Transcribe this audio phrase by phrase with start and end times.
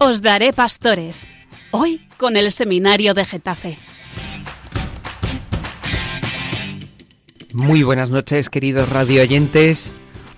[0.00, 1.26] Os daré pastores.
[1.72, 3.78] Hoy con el seminario de Getafe.
[7.52, 9.92] Muy buenas noches, queridos radioyentes.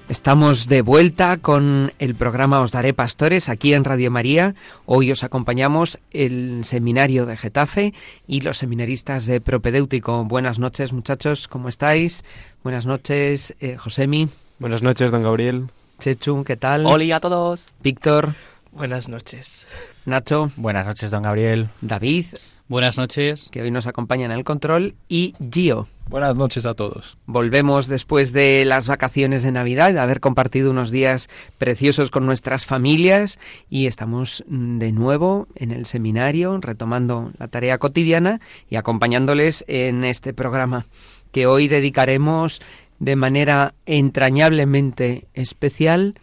[0.08, 4.54] Estamos de vuelta con el programa Os Daré Pastores aquí en Radio María.
[4.86, 7.92] Hoy os acompañamos el seminario de Getafe
[8.26, 10.24] y los seminaristas de Propedéutico.
[10.24, 12.24] Buenas noches, muchachos, ¿cómo estáis?
[12.64, 14.30] Buenas noches, eh, Josemi.
[14.58, 15.66] Buenas noches, don Gabriel.
[15.98, 16.86] Chechu, ¿qué tal?
[16.86, 17.74] Hola a todos.
[17.82, 18.34] Víctor.
[18.72, 19.66] Buenas noches.
[20.04, 20.50] Nacho.
[20.56, 21.68] Buenas noches, don Gabriel.
[21.80, 22.26] David.
[22.68, 23.48] Buenas noches.
[23.50, 24.94] Que hoy nos acompaña en el control.
[25.08, 25.88] Y Gio.
[26.08, 27.18] Buenas noches a todos.
[27.26, 31.28] Volvemos después de las vacaciones de Navidad, de haber compartido unos días
[31.58, 33.38] preciosos con nuestras familias
[33.68, 40.34] y estamos de nuevo en el seminario retomando la tarea cotidiana y acompañándoles en este
[40.34, 40.86] programa
[41.30, 42.60] que hoy dedicaremos
[42.98, 46.14] de manera entrañablemente especial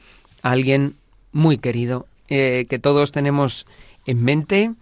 [0.43, 0.95] a alguien
[1.31, 3.65] muy querido eh, que todos tenemos
[4.05, 4.73] en mente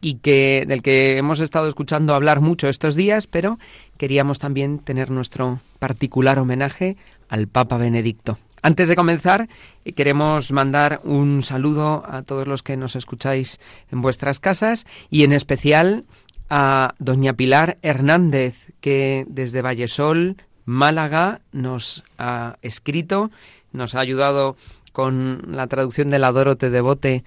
[0.00, 3.58] y que del que hemos estado escuchando hablar mucho estos días, pero
[3.96, 6.96] queríamos también tener nuestro particular homenaje
[7.28, 8.38] al Papa Benedicto.
[8.60, 9.48] Antes de comenzar,
[9.84, 13.60] eh, queremos mandar un saludo a todos los que nos escucháis
[13.90, 16.04] en vuestras casas y en especial
[16.48, 23.30] a doña Pilar Hernández, que desde Vallesol, Málaga, nos ha escrito,
[23.72, 24.56] nos ha ayudado
[24.94, 27.24] con la traducción del Adoro te devote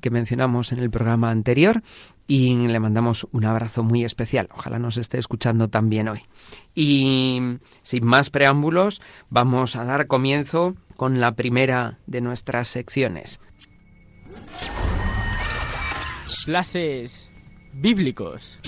[0.00, 1.82] que mencionamos en el programa anterior
[2.26, 4.48] y le mandamos un abrazo muy especial.
[4.54, 6.22] Ojalá nos esté escuchando también hoy.
[6.74, 13.38] Y sin más preámbulos, vamos a dar comienzo con la primera de nuestras secciones.
[16.46, 17.28] Clases
[17.74, 18.58] bíblicos.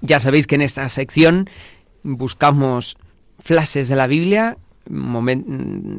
[0.00, 1.48] Ya sabéis que en esta sección
[2.02, 2.96] buscamos
[3.38, 4.58] flashes de la Biblia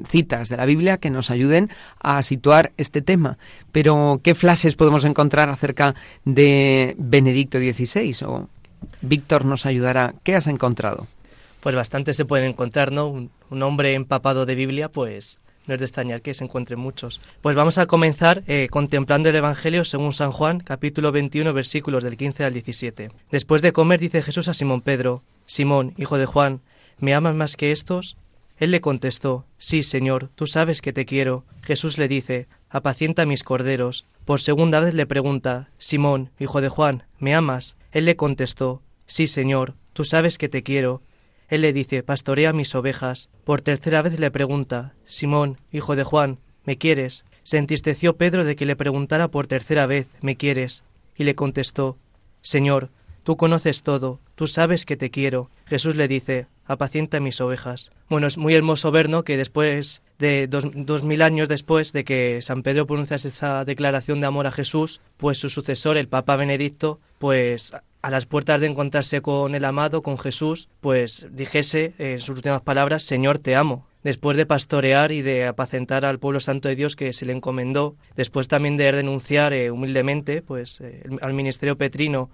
[0.08, 3.37] citas de la Biblia que nos ayuden a situar este tema.
[3.71, 8.15] Pero, ¿qué flashes podemos encontrar acerca de Benedicto XVI?
[8.26, 8.49] O
[9.02, 10.15] Víctor nos ayudará.
[10.23, 11.08] ¿Qué has encontrado?
[11.61, 13.08] Pues bastante se pueden encontrar, ¿no?
[13.08, 17.21] Un, un hombre empapado de Biblia, pues no es de extrañar que se encuentren muchos.
[17.42, 22.17] Pues vamos a comenzar eh, contemplando el Evangelio según San Juan, capítulo 21, versículos del
[22.17, 23.09] 15 al 17.
[23.32, 26.61] Después de comer, dice Jesús a Simón Pedro, Simón, hijo de Juan,
[26.99, 28.17] ¿me amas más que estos?
[28.58, 31.43] Él le contestó, Sí, Señor, tú sabes que te quiero.
[31.61, 34.05] Jesús le dice, Apacienta mis corderos.
[34.26, 37.76] Por segunda vez le pregunta, Simón, hijo de Juan, ¿me amas?
[37.92, 41.02] Él le contestó, Sí, Señor, tú sabes que te quiero.
[41.48, 43.30] Él le dice, Pastorea mis ovejas.
[43.44, 47.26] Por tercera vez le pregunta, Simón, hijo de Juan, ¿me quieres?
[47.44, 50.83] Se entristeció Pedro de que le preguntara por tercera vez, ¿me quieres?
[51.15, 51.98] Y le contestó,
[52.42, 52.89] Señor,
[53.23, 55.49] tú conoces todo, tú sabes que te quiero.
[55.65, 57.91] Jesús le dice, apacienta mis ovejas.
[58.09, 59.23] Bueno, es muy hermoso ver, ¿no?
[59.23, 64.27] Que después de dos, mil años después de que San Pedro pronunciase esa declaración de
[64.27, 69.21] amor a Jesús, pues su sucesor, el Papa Benedicto, pues a las puertas de encontrarse
[69.21, 73.87] con el amado, con Jesús, pues dijese en sus últimas palabras, Señor, te amo.
[74.03, 77.95] Después de pastorear y de apacentar al pueblo santo de Dios que se le encomendó,
[78.15, 82.29] después también de denunciar eh, humildemente pues, eh, al ministerio petrino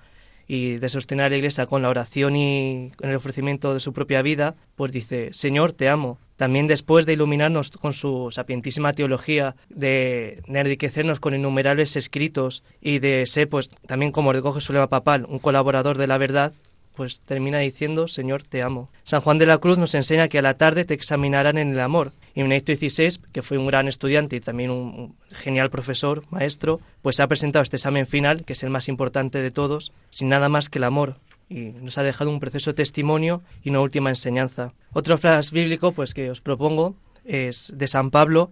[0.47, 3.93] y de sostener a la Iglesia con la oración y con el ofrecimiento de su
[3.93, 6.17] propia vida, pues dice, Señor, te amo.
[6.35, 13.25] También después de iluminarnos con su sapientísima teología, de, enriquecernos con innumerables escritos y de
[13.27, 16.53] ser, pues también como recoge su lema papal, un colaborador de la verdad,
[16.95, 18.89] pues termina diciendo, Señor, te amo.
[19.03, 21.79] San Juan de la Cruz nos enseña que a la tarde te examinarán en el
[21.79, 22.13] amor.
[22.35, 27.19] Y Benedicto XVI, que fue un gran estudiante y también un genial profesor, maestro, pues
[27.19, 30.69] ha presentado este examen final, que es el más importante de todos, sin nada más
[30.69, 31.15] que el amor.
[31.49, 34.73] Y nos ha dejado un precioso testimonio y una última enseñanza.
[34.93, 38.51] Otro flash bíblico, pues que os propongo, es de San Pablo,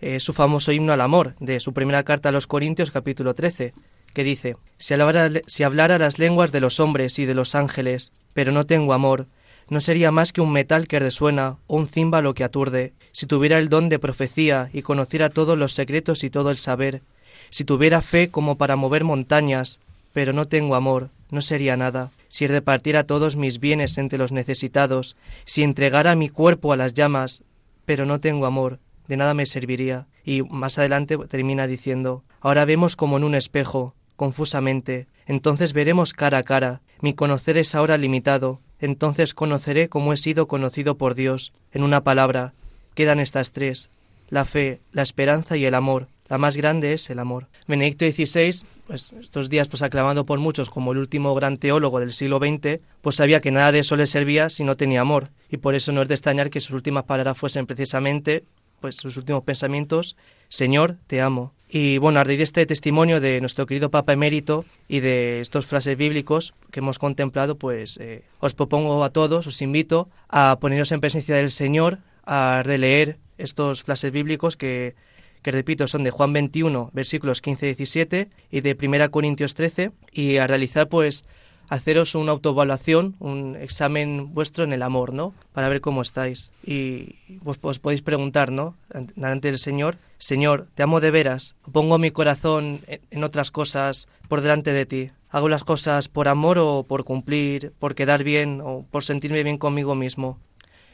[0.00, 3.74] eh, su famoso himno al amor, de su primera carta a los Corintios, capítulo 13,
[4.12, 8.12] que dice, si hablara, si hablara las lenguas de los hombres y de los ángeles,
[8.32, 9.26] pero no tengo amor,
[9.68, 13.58] no sería más que un metal que resuena o un címbalo que aturde, si tuviera
[13.58, 17.02] el don de profecía y conociera todos los secretos y todo el saber,
[17.50, 19.80] si tuviera fe como para mover montañas,
[20.12, 25.16] pero no tengo amor, no sería nada, si repartiera todos mis bienes entre los necesitados,
[25.44, 27.42] si entregara mi cuerpo a las llamas,
[27.84, 28.78] pero no tengo amor,
[29.08, 30.06] de nada me serviría.
[30.24, 36.36] Y más adelante termina diciendo, ahora vemos como en un espejo, confusamente, entonces veremos cara
[36.36, 41.54] a cara, mi conocer es ahora limitado, entonces conoceré cómo he sido conocido por Dios.
[41.72, 42.52] En una palabra,
[42.94, 43.88] quedan estas tres,
[44.28, 46.08] la fe, la esperanza y el amor.
[46.28, 47.46] La más grande es el amor.
[47.66, 52.12] Benedicto XVI, pues estos días pues aclamado por muchos como el último gran teólogo del
[52.12, 55.56] siglo XX, pues sabía que nada de eso le servía si no tenía amor, y
[55.56, 58.44] por eso no es de extrañar que sus últimas palabras fuesen precisamente,
[58.82, 60.14] pues sus últimos pensamientos,
[60.50, 61.54] Señor, te amo.
[61.72, 65.66] Y bueno, a raíz de este testimonio de nuestro querido Papa Emérito y de estos
[65.66, 70.90] frases bíblicos que hemos contemplado, pues eh, os propongo a todos, os invito a poneros
[70.90, 74.96] en presencia del Señor, a releer estos frases bíblicos que,
[75.42, 79.92] que repito, son de Juan 21, versículos 15 y 17 y de 1 Corintios 13,
[80.12, 81.24] y a realizar pues
[81.70, 85.32] haceros una autoevaluación, un examen vuestro en el amor, ¿no?
[85.52, 86.52] Para ver cómo estáis.
[86.66, 88.74] Y vos, os podéis preguntar, ¿no?
[89.22, 94.40] Ante el Señor, Señor, te amo de veras, pongo mi corazón en otras cosas por
[94.42, 95.10] delante de ti.
[95.30, 99.56] ¿Hago las cosas por amor o por cumplir, por quedar bien o por sentirme bien
[99.56, 100.38] conmigo mismo?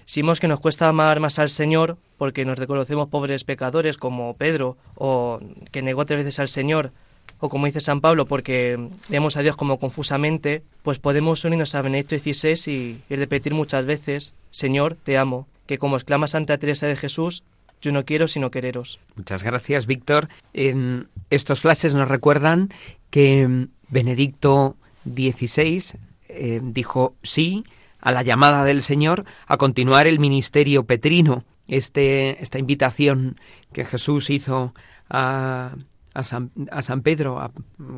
[0.05, 4.37] Si vemos que nos cuesta amar más al Señor porque nos reconocemos pobres pecadores como
[4.37, 5.41] Pedro o
[5.73, 6.93] que negó tres veces al Señor
[7.39, 11.83] o como dice San Pablo, porque vemos a Dios como confusamente, pues podemos unirnos a
[11.83, 16.97] Benedicto XVI y, repetir muchas veces, Señor, te amo, que como exclama Santa Teresa de
[16.97, 17.43] Jesús,
[17.83, 18.99] yo no quiero sino quereros.
[19.17, 20.29] Muchas gracias, Víctor.
[20.55, 22.71] En estos flashes nos recuerdan
[23.11, 25.83] que Benedicto XVI
[26.29, 27.65] eh, dijo sí
[28.01, 33.39] a la llamada del Señor a continuar el ministerio petrino, este, esta invitación
[33.73, 34.73] que Jesús hizo
[35.11, 35.75] a
[36.17, 37.53] a San, Pedro a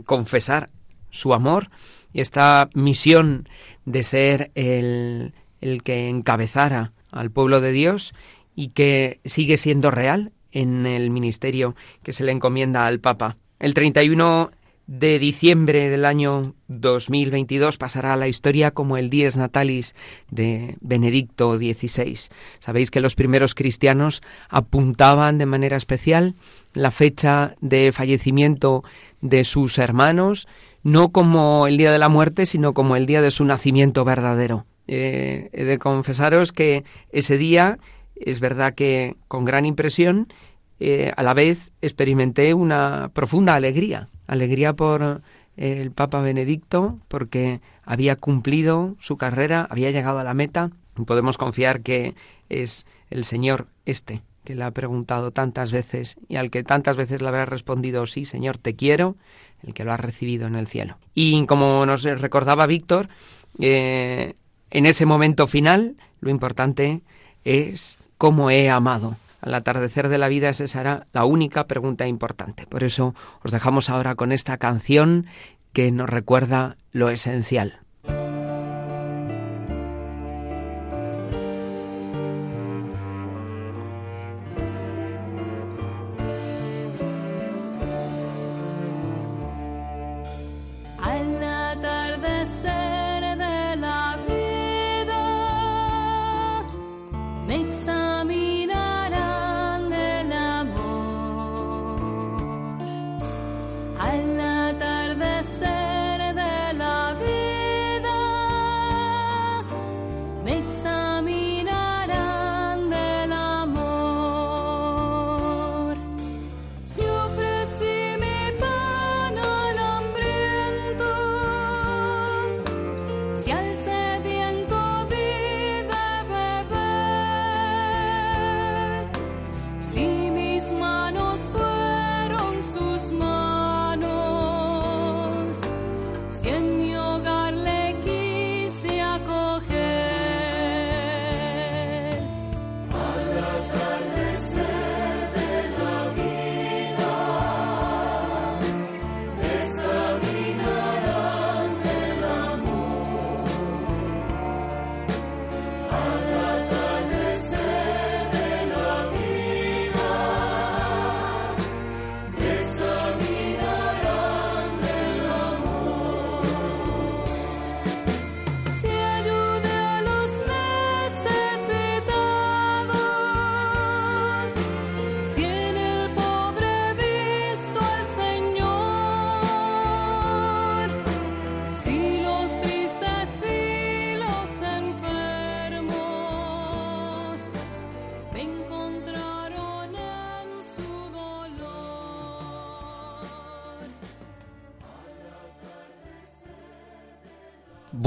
[0.04, 0.70] confesar
[1.10, 1.70] su amor
[2.12, 3.48] y esta misión
[3.84, 8.14] de ser el, el que encabezara al pueblo de Dios
[8.54, 13.36] y que sigue siendo real en el ministerio que se le encomienda al Papa.
[13.60, 14.50] El 31
[14.88, 19.94] de diciembre del año 2022 pasará a la historia como el Dies Natalis
[20.30, 22.18] de Benedicto XVI.
[22.58, 26.36] Sabéis que los primeros cristianos apuntaban de manera especial
[26.72, 28.82] la fecha de fallecimiento
[29.20, 30.48] de sus hermanos,
[30.82, 34.64] no como el día de la muerte, sino como el día de su nacimiento verdadero.
[34.86, 37.78] Eh, he de confesaros que ese día
[38.16, 40.32] es verdad que con gran impresión,
[40.80, 45.18] eh, a la vez experimenté una profunda alegría alegría por eh,
[45.56, 50.70] el Papa Benedicto porque había cumplido su carrera, había llegado a la meta
[51.04, 52.14] podemos confiar que
[52.48, 57.20] es el Señor este que le ha preguntado tantas veces y al que tantas veces
[57.20, 59.16] le habrá respondido sí, Señor, te quiero,
[59.62, 60.96] el que lo ha recibido en el cielo.
[61.12, 63.10] Y como nos recordaba Víctor,
[63.58, 64.34] eh,
[64.70, 67.02] en ese momento final lo importante
[67.44, 72.66] es cómo he amado al atardecer de la vida esa será la única pregunta importante.
[72.66, 75.26] Por eso os dejamos ahora con esta canción
[75.72, 77.80] que nos recuerda lo esencial.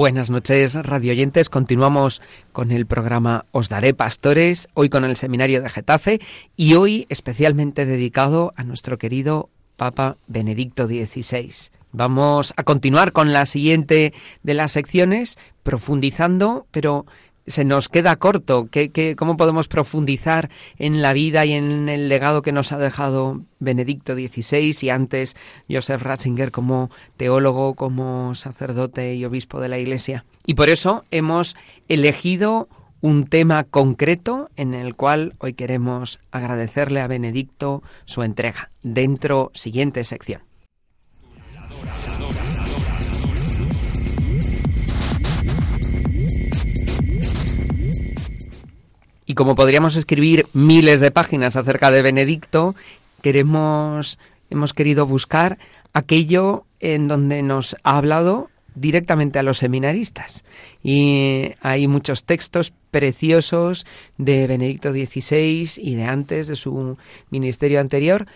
[0.02, 1.48] Buenas noches, radioyentes.
[1.48, 6.20] Continuamos con el programa Os Daré Pastores, hoy con el Seminario de Getafe
[6.58, 11.52] y hoy especialmente dedicado a nuestro querido Papa Benedicto XVI.
[11.92, 17.06] Vamos a continuar con la siguiente de las secciones, profundizando, pero
[17.48, 18.68] se nos queda corto.
[18.70, 23.42] ¿Qué, cómo podemos profundizar en la vida y en el legado que nos ha dejado
[23.60, 25.36] Benedicto XVI y antes
[25.70, 30.26] Joseph Ratzinger como teólogo, como sacerdote y obispo de la Iglesia?
[30.46, 31.56] Y por eso hemos
[31.88, 32.68] elegido
[33.02, 38.72] un tema concreto en el cual hoy queremos agradecerle a Benedicto su entrega.
[38.84, 40.44] Dentro, siguiente sección.
[49.32, 52.76] Y como podríamos escribir miles de páginas acerca de Benedicto,
[53.22, 54.20] queremos,
[54.50, 55.58] hemos querido buscar
[55.94, 60.44] aquello en donde nos ha hablado directamente a los seminaristas.
[60.84, 63.86] Y hay muchos textos preciosos
[64.18, 66.98] de Benedicto XVI y de antes, de su
[67.30, 68.28] ministerio anterior,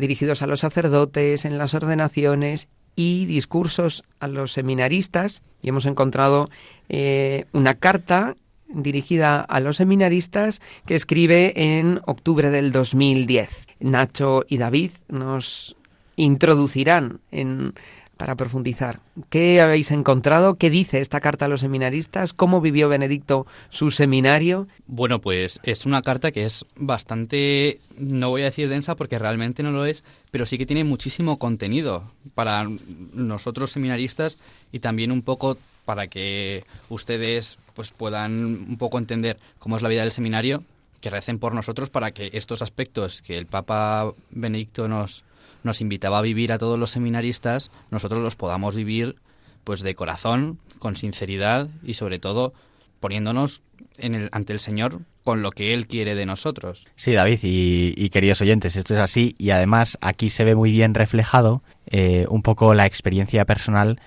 [0.00, 2.66] dirigidos a los sacerdotes en las ordenaciones
[2.96, 5.42] y discursos a los seminaristas.
[5.62, 6.48] Y hemos encontrado
[6.88, 8.34] eh, una carta
[8.72, 13.66] dirigida a los seminaristas que escribe en octubre del 2010.
[13.80, 15.76] Nacho y David nos
[16.16, 17.74] introducirán en
[18.22, 19.00] para profundizar.
[19.30, 20.54] ¿Qué habéis encontrado?
[20.54, 22.32] ¿Qué dice esta carta a los seminaristas?
[22.32, 24.68] ¿Cómo vivió Benedicto su seminario?
[24.86, 29.64] Bueno, pues es una carta que es bastante, no voy a decir densa porque realmente
[29.64, 32.04] no lo es, pero sí que tiene muchísimo contenido
[32.36, 32.68] para
[33.12, 34.38] nosotros seminaristas
[34.70, 38.32] y también un poco para que ustedes pues puedan
[38.68, 40.64] un poco entender cómo es la vida del seminario,
[41.00, 45.24] que recen por nosotros para que estos aspectos que el Papa Benedicto nos
[45.62, 49.16] nos invitaba a vivir a todos los seminaristas, nosotros los podamos vivir
[49.64, 52.52] pues de corazón, con sinceridad y sobre todo
[52.98, 53.62] poniéndonos
[53.98, 56.86] en el, ante el Señor con lo que Él quiere de nosotros.
[56.96, 60.94] Sí, David y, queridos oyentes, esto es así y además aquí se ve muy bien
[60.94, 64.00] reflejado eh, un poco la experiencia personal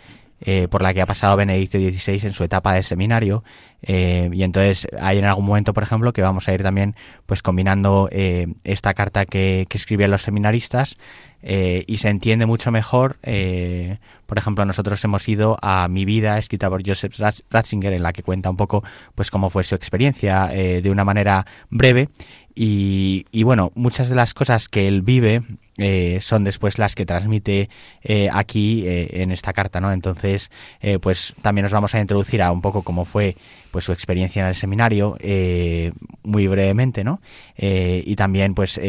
[0.48, 3.44] eh, por la que ha pasado Benedicto XVI en su etapa de seminario.
[3.82, 7.42] Eh, y entonces hay en algún momento, por ejemplo, que vamos a ir también pues
[7.42, 10.98] combinando eh, esta carta que, que escribían los seminaristas
[11.48, 13.20] y se entiende mucho mejor.
[14.26, 17.20] por ejemplo, nosotros hemos ido a Mi vida, escrita por Joseph
[17.52, 18.84] Ratzinger, en la que cuenta un poco
[19.14, 22.10] pues cómo fue su experiencia de una manera breve.
[22.56, 25.44] Y, y, bueno, muchas de las cosas que él vive
[25.78, 27.70] eh, son después las que transmite
[28.02, 29.92] eh, aquí eh, en esta carta, ¿no?
[29.92, 30.50] Entonces,
[31.02, 33.36] pues también nos vamos a introducir a un poco cómo fue
[33.72, 35.18] pues su experiencia en el seminario,
[36.24, 37.20] muy brevemente, ¿no?
[37.58, 38.80] y también, pues,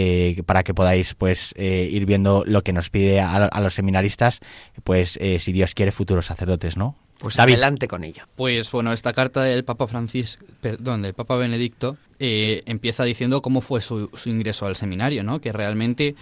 [0.44, 4.40] para que podáis, pues, ir viendo lo que nos pide a, los seminaristas,
[4.84, 6.94] pues, si Dios quiere, futuros sacerdotes, ¿no?
[7.18, 8.24] Pues adelante con ello.
[8.36, 13.80] Pues bueno, esta carta del Papa Francisco, perdón, del Papa Benedicto, empieza diciendo cómo fue
[13.80, 15.40] su, su ingreso al seminario, ¿no?
[15.40, 16.14] Que realmente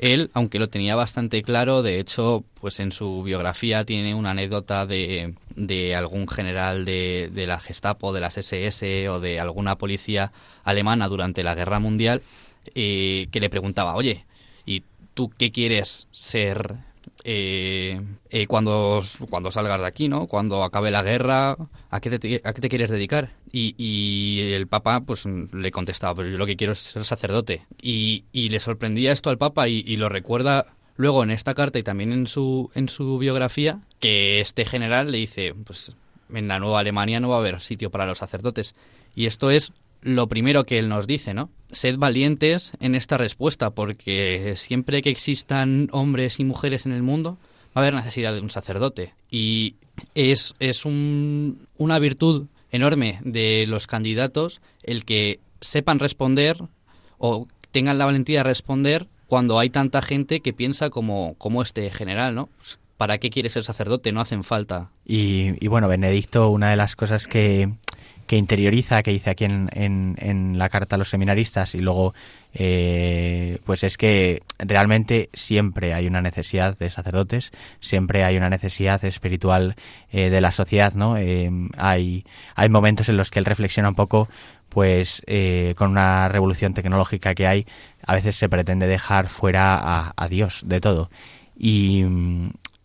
[0.00, 4.86] él, aunque lo tenía bastante claro, de hecho, pues en su biografía tiene una anécdota
[4.86, 10.32] de, de algún general de, de la Gestapo, de las SS o de alguna policía
[10.64, 12.22] alemana durante la Guerra Mundial
[12.74, 14.24] eh, que le preguntaba, oye,
[14.64, 16.76] ¿y tú qué quieres ser
[17.24, 18.00] eh,
[18.30, 20.26] eh, cuando, cuando salgas de aquí, ¿no?
[20.26, 21.56] Cuando acabe la guerra,
[21.90, 23.30] ¿a qué te, quieres dedicar?
[23.52, 27.66] Y, el Papa pues le contestaba, pues yo lo que quiero es ser sacerdote.
[27.80, 31.78] Y, y le sorprendía esto al Papa y, y, lo recuerda luego en esta carta
[31.78, 35.92] y también en su, en su biografía, que este general le dice, pues
[36.32, 38.74] en la nueva Alemania no va a haber sitio para los sacerdotes.
[39.14, 39.72] Y esto es
[40.02, 41.50] lo primero que él nos dice, ¿no?
[41.72, 47.38] Sed valientes en esta respuesta, porque siempre que existan hombres y mujeres en el mundo,
[47.68, 49.14] va a haber necesidad de un sacerdote.
[49.30, 49.76] Y
[50.14, 56.56] es, es un, una virtud enorme de los candidatos el que sepan responder
[57.18, 61.90] o tengan la valentía de responder cuando hay tanta gente que piensa como, como este
[61.90, 62.48] general, ¿no?
[62.56, 64.12] Pues, ¿Para qué quiere ser sacerdote?
[64.12, 64.90] No hacen falta.
[65.06, 67.72] Y, y bueno, Benedicto, una de las cosas que,
[68.30, 72.14] que interioriza, que dice aquí en, en, la carta a los seminaristas, y luego,
[72.54, 79.04] eh, pues es que realmente siempre hay una necesidad de sacerdotes, siempre hay una necesidad
[79.04, 79.74] espiritual
[80.12, 81.16] eh, de la sociedad, ¿no?
[81.16, 84.28] Eh, hay, hay momentos en los que él reflexiona un poco
[84.68, 85.24] pues
[85.74, 87.66] con una revolución tecnológica que hay,
[88.06, 91.10] a veces se pretende dejar fuera a, a Dios de todo.
[91.58, 92.04] Y,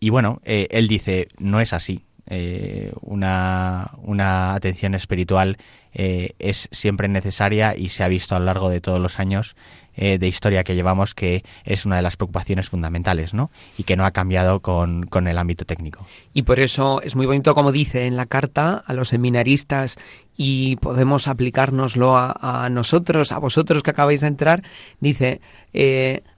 [0.00, 2.05] y bueno, él dice, no es así.
[2.28, 5.58] Eh, una, una, atención espiritual
[5.94, 9.54] eh, es siempre necesaria y se ha visto a lo largo de todos los años
[9.94, 13.50] eh, de historia que llevamos que es una de las preocupaciones fundamentales, ¿no?
[13.78, 16.04] Y que no ha cambiado con, con el ámbito técnico.
[16.34, 19.96] Y por eso es muy bonito, como dice en la carta, a los seminaristas
[20.36, 24.62] y podemos aplicárnoslo a, a nosotros, a vosotros que acabáis de entrar,
[25.00, 25.40] dice,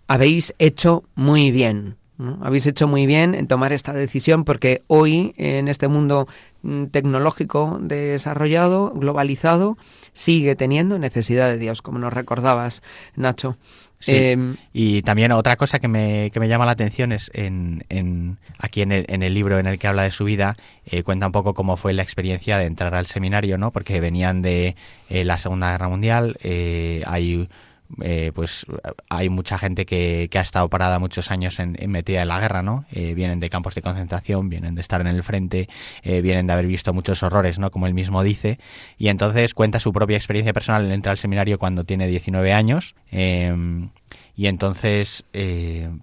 [0.06, 1.96] habéis hecho muy bien
[2.42, 6.26] habéis hecho muy bien en tomar esta decisión porque hoy en este mundo
[6.62, 9.78] mm, tecnológico desarrollado, globalizado,
[10.12, 12.82] sigue teniendo necesidad de Dios, como nos recordabas,
[13.14, 13.56] Nacho.
[14.06, 18.38] Em, y también otra cosa que me, que me llama la atención es en, en
[18.58, 20.56] aquí en el, en el, libro en el que habla de su vida,
[20.86, 23.72] eh, cuenta un poco cómo fue la experiencia de entrar al seminario, ¿no?
[23.72, 24.76] Porque venían de
[25.08, 27.48] eh, la Segunda Guerra Mundial, eh, hay
[28.02, 28.66] eh, pues
[29.08, 32.62] hay mucha gente que, que, ha estado parada muchos años en, metida en la guerra,
[32.62, 32.84] ¿no?
[32.92, 35.68] Eh, vienen de campos de concentración, vienen de estar en el frente,
[36.02, 37.70] eh, vienen de haber visto muchos horrores, ¿no?
[37.70, 38.58] Como él mismo dice,
[38.98, 40.84] y entonces cuenta su propia experiencia personal.
[40.84, 42.94] Él entra al seminario cuando tiene 19 años.
[43.10, 45.24] y entonces,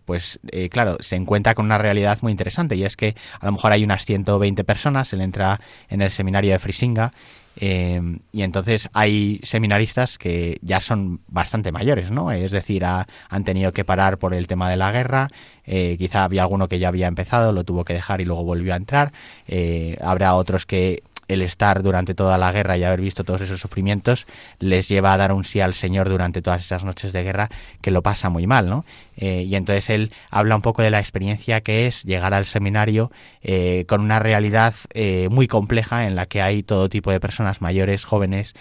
[0.06, 0.40] pues
[0.70, 3.84] claro, se encuentra con una realidad muy interesante y es que a lo mejor hay
[3.84, 7.14] unas 120 personas, él entra en el seminario de Frisinga
[7.58, 12.32] eh, y entonces hay seminaristas que ya son bastante mayores, ¿no?
[12.32, 15.30] Es decir, han tenido que parar por el tema de la guerra.
[15.66, 18.74] Eh, quizá había alguno que ya había empezado, lo tuvo que dejar y luego volvió
[18.74, 19.12] a entrar.
[19.48, 23.60] Eh, habrá otros que el estar durante toda la guerra y haber visto todos esos
[23.60, 24.28] sufrimientos
[24.60, 27.50] les lleva a dar un sí al Señor durante todas esas noches de guerra
[27.82, 28.86] que lo pasa muy mal, ¿no?
[29.18, 33.12] Eh, y entonces él habla un poco de la experiencia que es llegar al seminario
[33.42, 37.62] eh, con una realidad eh, muy compleja en la que hay todo tipo de personas
[37.62, 38.54] mayores, jóvenes,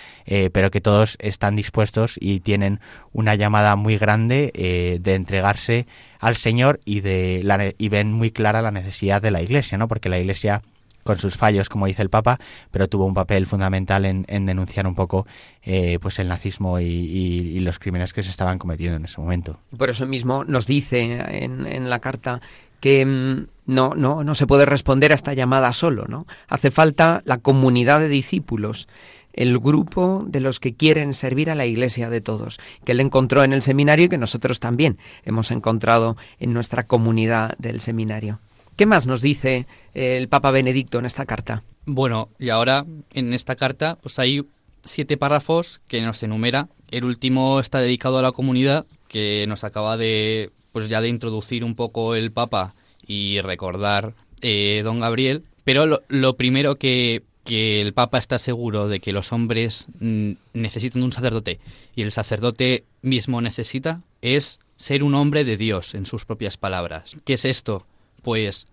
[0.53, 2.81] pero que todos están dispuestos y tienen
[3.13, 4.53] una llamada muy grande
[5.01, 5.87] de entregarse
[6.19, 9.89] al Señor y de la, y ven muy clara la necesidad de la Iglesia, ¿no?
[9.89, 10.63] Porque la Iglesia
[11.05, 14.95] con sus fallos, como dice el Papa, pero tuvo un papel fundamental en, denunciar un
[14.95, 15.27] poco
[15.63, 19.61] eh, pues el nazismo y, los crímenes que se estaban cometiendo en ese momento.
[19.77, 22.41] Por eso mismo nos dice en, la carta
[22.81, 26.27] que mm, no, no, no se puede responder a esta llamada solo, ¿no?
[26.49, 28.89] Hace falta la comunidad de discípulos,
[29.35, 33.45] el grupo de los que quieren servir a la Iglesia de todos, que él encontró
[33.45, 38.41] en el seminario y que nosotros también hemos encontrado en nuestra comunidad del seminario.
[38.77, 41.63] ¿Qué más nos dice el Papa Benedicto en esta carta?
[41.87, 44.43] Bueno, y ahora en esta carta pues hay
[44.85, 46.69] siete párrafos que nos enumera.
[46.91, 51.63] El último está dedicado a la comunidad, que nos acaba de pues ya de introducir
[51.63, 52.75] un poco el Papa
[53.07, 55.45] y recordar eh, don Gabriel.
[55.63, 61.05] Pero lo, primero que, que, el Papa está seguro de que los hombres mm, necesitan
[61.05, 61.61] un sacerdote
[61.95, 67.17] y el sacerdote mismo necesita es ser un hombre de Dios, en sus propias palabras.
[67.25, 67.87] ¿Qué es esto?
[68.25, 68.67] Pues,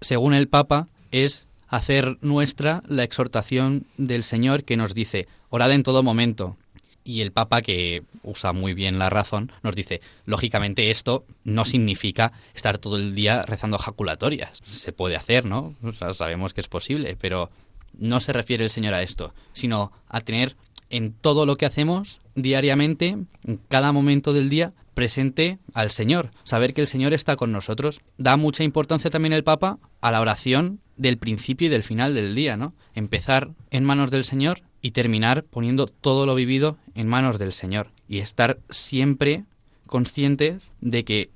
[0.00, 5.82] según el Papa, es hacer nuestra la exhortación del Señor que nos dice, orad en
[5.82, 6.56] todo momento.
[7.02, 12.32] Y el Papa, que usa muy bien la razón, nos dice, lógicamente esto no significa
[12.54, 14.58] estar todo el día rezando jaculatorias.
[14.62, 15.74] Se puede hacer, ¿no?
[16.12, 17.50] sabemos que es posible, pero
[17.98, 20.56] no se refiere el Señor a esto, sino a tener
[20.90, 26.72] en todo lo que hacemos diariamente, en cada momento del día, presente al Señor, saber
[26.72, 28.00] que el Señor está con nosotros.
[28.16, 32.34] Da mucha importancia también el Papa a la oración del principio y del final del
[32.34, 32.72] día, ¿no?
[32.94, 37.90] Empezar en manos del Señor y terminar poniendo todo lo vivido en manos del Señor
[38.08, 39.44] y estar siempre
[39.86, 41.28] conscientes de que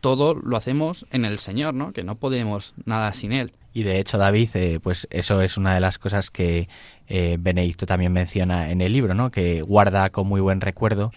[0.00, 1.92] todo lo hacemos en el Señor, ¿no?
[1.92, 3.52] Que no podemos nada sin él.
[3.74, 6.68] Y de hecho, David, eh, pues eso es una de las cosas que
[7.08, 9.32] eh, Benedicto también menciona en el libro, ¿no?
[9.32, 11.10] Que guarda con muy buen recuerdo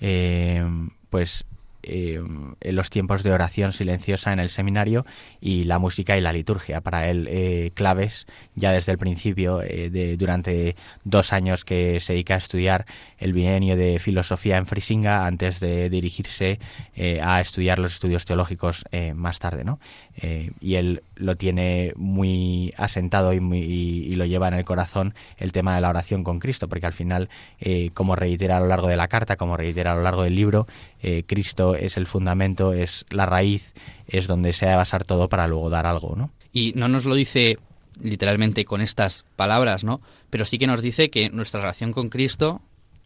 [0.00, 0.62] eh,
[1.10, 1.44] pues
[1.88, 2.20] eh,
[2.60, 5.06] en los tiempos de oración silenciosa en el seminario
[5.40, 6.80] y la música y la liturgia.
[6.80, 12.34] Para él, eh, claves ya desde el principio, eh, durante dos años que se dedica
[12.34, 12.86] a estudiar
[13.18, 16.58] el bienio de filosofía en Frisinga antes de dirigirse
[17.22, 19.64] a estudiar los estudios teológicos más tarde.
[19.64, 19.78] ¿no?
[20.60, 25.74] y él lo tiene muy asentado y, y, lo lleva en el corazón el tema
[25.74, 27.28] de la oración con Cristo, porque al final,
[27.94, 30.66] como reitera a lo largo de la carta, como reitera a lo largo del libro,
[31.26, 33.74] Cristo es el fundamento, es la raíz,
[34.06, 36.30] es donde se ha de basar todo para luego dar algo, ¿no?
[36.52, 37.58] Y no nos lo dice
[38.00, 40.00] literalmente con estas palabras, ¿no?
[40.30, 42.60] Pero sí que nos dice que nuestra relación con Cristo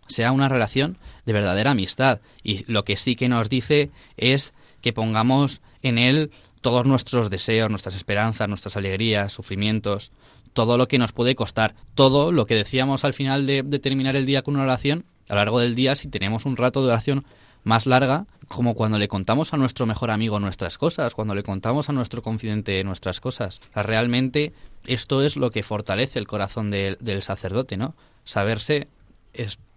[0.08, 2.20] sea una relación de verdadera amistad.
[2.42, 7.70] Y lo que sí que nos dice es que pongamos en Él todos nuestros deseos,
[7.70, 10.12] nuestras esperanzas, nuestras alegrías, sufrimientos,
[10.52, 14.26] todo lo que nos puede costar, todo lo que decíamos al final de terminar el
[14.26, 17.24] día con una oración, a lo largo del día, si tenemos un rato de oración
[17.64, 21.88] más larga, como cuando le contamos a nuestro mejor amigo nuestras cosas, cuando le contamos
[21.88, 23.60] a nuestro confidente nuestras cosas.
[23.74, 24.52] realmente
[24.86, 27.94] esto es lo que fortalece el corazón del sacerdote, ¿no?
[28.24, 28.88] Saberse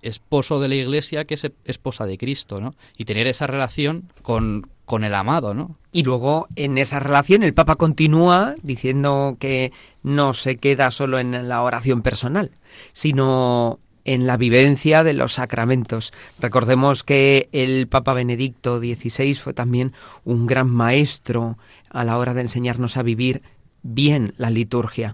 [0.02, 2.76] esposo de la iglesia que es esposa de Cristo, ¿no?
[2.98, 5.78] Y tener esa relación con, con el amado, ¿no?
[5.92, 11.48] Y luego en esa relación el Papa continúa diciendo que no se queda solo en
[11.48, 12.52] la oración personal,
[12.94, 16.14] sino en la vivencia de los sacramentos.
[16.40, 19.94] Recordemos que el Papa Benedicto XVI fue también
[20.26, 21.58] un gran maestro
[21.90, 23.42] a la hora de enseñarnos a vivir
[23.82, 25.14] bien la liturgia.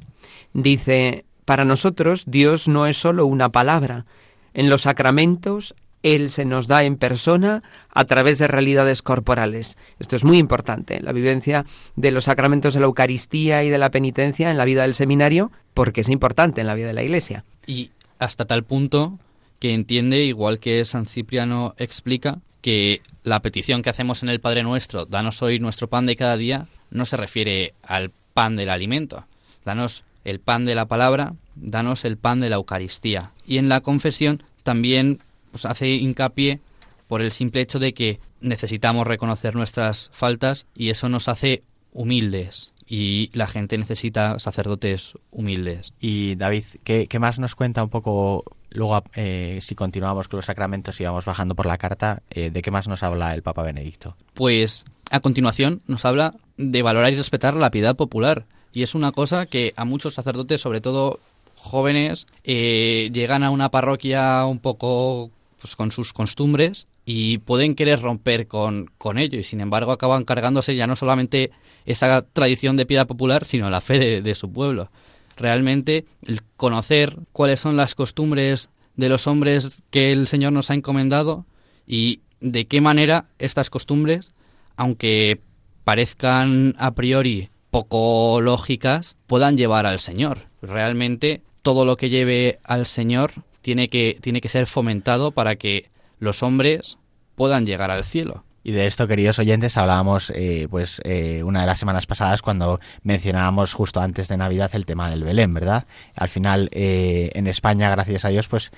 [0.53, 4.05] Dice, para nosotros Dios no es solo una palabra.
[4.53, 9.77] En los sacramentos él se nos da en persona a través de realidades corporales.
[9.99, 13.91] Esto es muy importante, la vivencia de los sacramentos de la Eucaristía y de la
[13.91, 17.43] penitencia en la vida del seminario, porque es importante en la vida de la Iglesia.
[17.67, 19.17] Y hasta tal punto
[19.59, 24.63] que entiende, igual que San Cipriano explica, que la petición que hacemos en el Padre
[24.63, 29.25] Nuestro, danos hoy nuestro pan de cada día, no se refiere al pan del alimento.
[29.65, 33.31] Danos el pan de la palabra, danos el pan de la Eucaristía.
[33.45, 35.19] Y en la confesión también
[35.51, 36.59] pues, hace hincapié
[37.07, 42.71] por el simple hecho de que necesitamos reconocer nuestras faltas y eso nos hace humildes
[42.91, 45.93] y la gente necesita sacerdotes humildes.
[45.99, 50.99] Y David, ¿qué, más nos cuenta un poco luego, eh, si continuamos con los sacramentos
[50.99, 54.17] y vamos bajando por la carta, eh, de qué más nos habla el Papa Benedicto?
[54.33, 58.45] Pues a continuación nos habla de valorar y respetar la piedad popular.
[58.73, 61.19] Y es una cosa que a muchos sacerdotes, sobre todo
[61.53, 65.29] jóvenes, eh, llegan a una parroquia un poco
[65.61, 70.25] pues, con sus costumbres y pueden querer romper con, con ello y sin embargo acaban
[70.25, 71.51] cargándose ya no solamente
[71.85, 74.91] esa tradición de piedad popular, sino la fe de, su pueblo.
[75.37, 80.73] Realmente el conocer cuáles son las costumbres de los hombres que el Señor nos ha
[80.73, 81.45] encomendado
[81.87, 84.31] y de qué manera estas costumbres,
[84.75, 85.41] aunque
[85.83, 90.49] parezcan a priori poco lógicas, puedan llevar al Señor.
[90.61, 95.89] Realmente todo lo que lleve al Señor tiene que, tiene que ser fomentado para que
[96.19, 96.97] los hombres
[97.35, 98.43] puedan llegar al cielo.
[98.69, 102.79] Y de esto, queridos oyentes, hablábamos eh, pues eh, una de las semanas pasadas cuando
[103.01, 105.85] mencionábamos justo antes de Navidad el tema del Belén, ¿verdad?
[106.13, 108.71] Al final, eh, en España, gracias a Dios, pues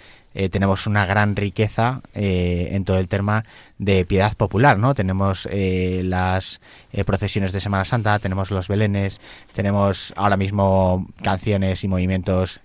[0.50, 3.44] tenemos una gran riqueza en todo el tema
[3.80, 4.96] de piedad popular, ¿no?
[4.96, 6.62] Tenemos las
[7.06, 9.20] procesiones de Semana Santa, tenemos los Belenes,
[9.52, 12.62] tenemos ahora mismo canciones y movimientos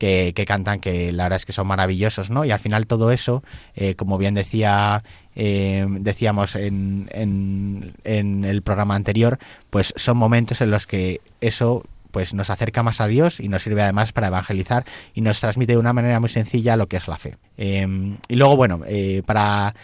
[0.00, 2.46] que, cantan, que la verdad es que son maravillosos, ¿no?
[2.46, 3.42] Y al final todo eso,
[3.74, 5.04] eh, como bien decía
[5.36, 9.38] eh, decíamos en, en, el programa anterior,
[9.70, 13.62] pues son momentos en los que eso pues nos acerca más a Dios y nos
[13.62, 17.06] sirve además para evangelizar y nos transmite de una manera muy sencilla lo que es
[17.06, 17.36] la fe.
[17.56, 19.74] Em, y luego, bueno, eh, para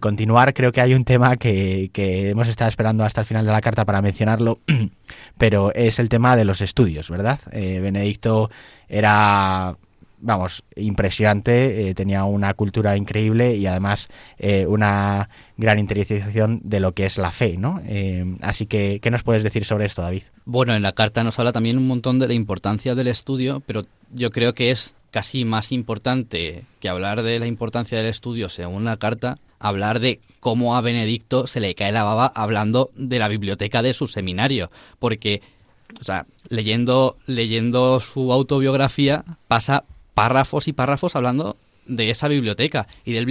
[0.00, 3.52] continuar, creo que hay un tema que, que, hemos estado esperando hasta el final de
[3.52, 4.58] la carta para mencionarlo,
[5.38, 7.38] pero es el tema de los estudios, ¿verdad?
[7.52, 8.50] Benedicto
[8.88, 9.76] era
[10.20, 16.92] vamos, impresionante, eh, tenía una cultura increíble y además eh, una gran interiorización de lo
[16.92, 17.80] que es la fe, ¿no?
[17.86, 20.22] Eh, así que, ¿qué nos puedes decir sobre esto, David?
[20.44, 23.84] Bueno, en la carta nos habla también un montón de la importancia del estudio, pero
[24.12, 28.84] yo creo que es casi más importante que hablar de la importancia del estudio según
[28.84, 33.28] la carta, hablar de cómo a Benedicto se le cae la baba hablando de la
[33.28, 35.40] biblioteca de su seminario, porque
[36.00, 39.84] o sea, leyendo, leyendo su autobiografía, pasa
[40.18, 43.24] párrafos y párrafos hablando de esa biblioteca y del,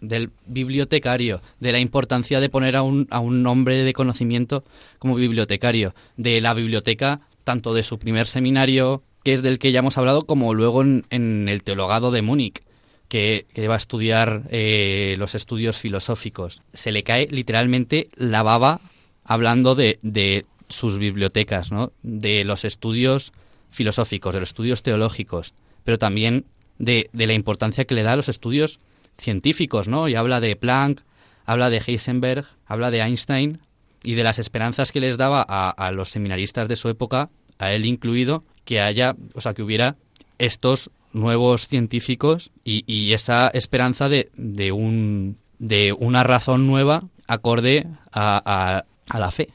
[0.00, 4.64] del bibliotecario, de la importancia de poner a un, a un hombre de conocimiento
[4.98, 9.78] como bibliotecario, de la biblioteca tanto de su primer seminario, que es del que ya
[9.78, 12.64] hemos hablado, como luego en, el teologado de Múnich.
[13.08, 16.62] Que, va a estudiar eh, los estudios filosóficos.
[16.72, 18.80] Se le cae literalmente la baba
[19.22, 21.92] hablando de, de sus bibliotecas, ¿no?
[22.02, 23.32] de los estudios
[23.70, 25.52] filosóficos, de los estudios teológicos,
[25.84, 26.46] pero también
[26.78, 28.80] de, la importancia que le da a los estudios
[29.18, 30.08] científicos, ¿no?
[30.08, 31.02] Y habla de Planck,
[31.44, 33.58] habla de Heisenberg, habla de Einstein
[34.02, 37.86] y de las esperanzas que les daba a, los seminaristas de su época, a él
[37.86, 39.96] incluido, que haya, o sea, que hubiera
[40.38, 48.84] estos nuevos científicos y, esa esperanza de, de, un, de una razón nueva acorde a
[49.14, 49.50] la fe.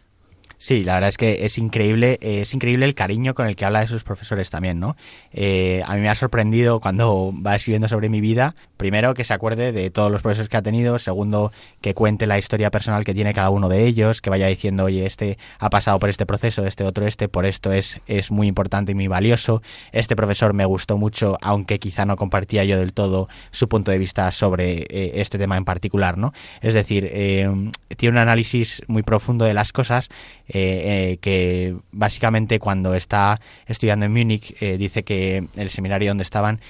[0.68, 3.80] Sí, la verdad es que es increíble, es increíble el cariño con el que habla
[3.80, 4.98] de sus profesores también, ¿no?
[5.32, 9.34] Eh, a mí me ha sorprendido cuando va escribiendo sobre mi vida, primero que se
[9.34, 13.14] acuerde de todos los profesores que ha tenido, segundo que cuente la historia personal que
[13.14, 16.66] tiene cada uno de ellos, que vaya diciendo, oye, este ha pasado por este proceso,
[16.66, 19.62] este otro este, por esto es, es muy importante y muy valioso,
[19.94, 24.00] este profesor me gustó mucho, aunque quizá no compartía yo del todo su punto de
[24.00, 26.34] vista sobre eh, este tema en particular, ¿no?
[26.60, 27.48] Es decir, eh,
[27.96, 30.10] tiene un análisis muy profundo de las cosas
[30.50, 36.24] eh, eh, que básicamente cuando está estudiando en Múnich eh, dice que el seminario donde
[36.24, 36.62] estaban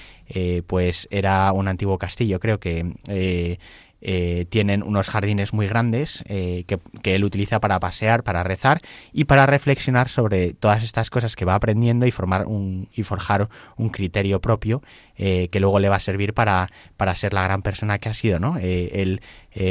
[0.66, 3.58] pues era un antiguo castillo, creo que
[4.00, 6.64] eh, tienen unos jardines muy grandes eh,
[7.02, 8.80] que, él utiliza para pasear, para rezar
[9.12, 13.48] y para reflexionar sobre todas estas cosas que va aprendiendo y formar un, y forjar
[13.76, 14.82] un criterio propio
[15.16, 18.14] eh, que luego le va a servir para, para ser la gran persona que ha
[18.14, 18.56] sido, ¿no?
[18.58, 19.20] él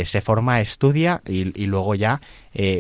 [0.04, 2.20] se forma, estudia y, y luego ya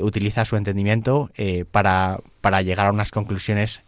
[0.02, 1.32] utiliza su entendimiento
[1.72, 3.82] para, para llegar a unas conclusiones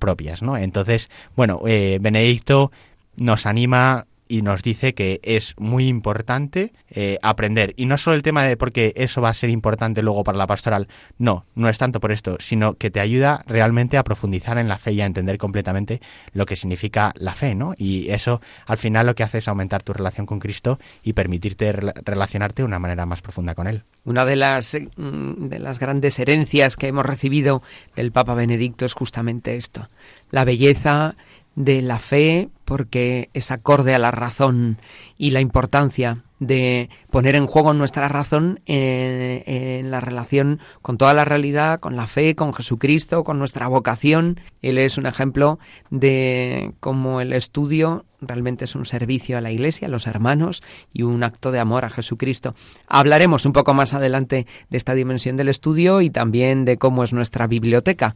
[0.00, 0.56] propias, ¿no?
[0.56, 2.72] Entonces, bueno, Benedicto
[3.16, 7.74] nos anima y nos dice que es muy importante eh, aprender.
[7.76, 10.46] Y no solo el tema de porque eso va a ser importante luego para la
[10.46, 10.88] pastoral,
[11.18, 14.78] no, no es tanto por esto, sino que te ayuda realmente a profundizar en la
[14.78, 16.00] fe y a entender completamente
[16.32, 17.74] lo que significa la fe, ¿no?
[17.76, 21.72] Y eso al final lo que hace es aumentar tu relación con Cristo y permitirte
[21.72, 23.84] relacionarte de una manera más profunda con Él.
[24.04, 27.62] Una de las, mm, de las grandes herencias que hemos recibido
[27.96, 29.88] del Papa Benedicto es justamente esto,
[30.30, 31.16] la belleza
[31.54, 34.76] de la fe porque es acorde a la razón
[35.16, 41.24] y la importancia de poner en juego nuestra razón en, la relación con toda la
[41.24, 44.38] realidad, con la fe, con Jesucristo, con nuestra vocación.
[44.60, 49.88] Él es un ejemplo de cómo el estudio realmente es un servicio a la Iglesia,
[49.88, 52.54] a los hermanos y un acto de amor a Jesucristo.
[52.86, 57.14] Hablaremos un poco más adelante de esta dimensión del estudio y también de cómo es
[57.14, 58.14] nuestra biblioteca.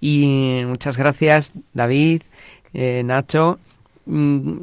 [0.00, 2.22] Y muchas gracias, David.
[2.74, 3.60] Eh, Nacho,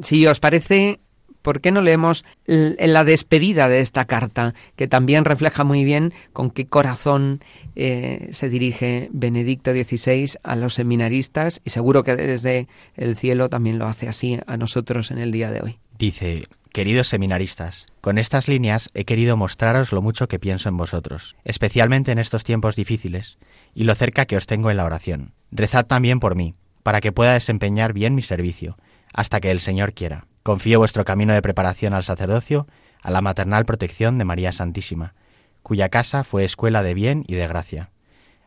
[0.02, 1.00] si os parece,
[1.42, 6.50] ¿por qué no leemos la despedida de esta carta, que también refleja muy bien con
[6.50, 7.40] qué corazón
[7.76, 13.78] eh, se dirige Benedicto XVI a los seminaristas y seguro que desde el cielo también
[13.78, 15.78] lo hace así a nosotros en el día de hoy?
[15.98, 21.36] Dice, queridos seminaristas, con estas líneas he querido mostraros lo mucho que pienso en vosotros,
[21.44, 23.38] especialmente en estos tiempos difíciles,
[23.74, 25.32] y lo cerca que os tengo en la oración.
[25.50, 28.78] Rezad también por mí, para que pueda desempeñar bien mi servicio,
[29.12, 30.26] hasta que el Señor quiera.
[30.42, 32.66] Confío vuestro camino de preparación al sacerdocio,
[33.02, 35.14] a la maternal protección de María Santísima,
[35.62, 37.90] cuya casa fue escuela de bien y de gracia.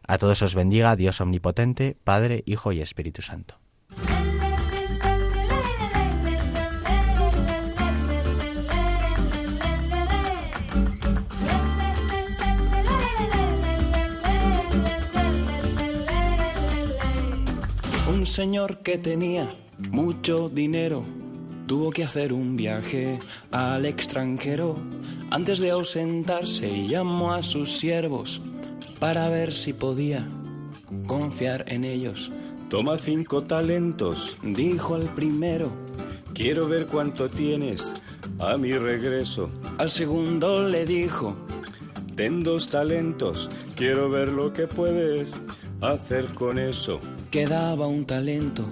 [0.06, 3.62] A todos os bendiga Dios Omnipotente, Padre, Hijo y Espíritu Santo.
[18.24, 19.54] Un señor que tenía
[19.92, 21.04] mucho dinero
[21.68, 23.20] tuvo que hacer un viaje
[23.52, 24.76] al extranjero.
[25.30, 28.42] Antes de ausentarse llamó a sus siervos
[28.98, 30.26] para ver si podía
[31.06, 32.32] confiar en ellos.
[32.70, 35.70] Toma cinco talentos, dijo el primero.
[36.34, 37.94] Quiero ver cuánto tienes
[38.40, 39.50] a mi regreso.
[39.78, 41.36] Al segundo le dijo,
[42.16, 45.34] ten dos talentos, quiero ver lo que puedes
[45.82, 47.02] hacer con eso
[47.34, 48.63] quedaba un talento,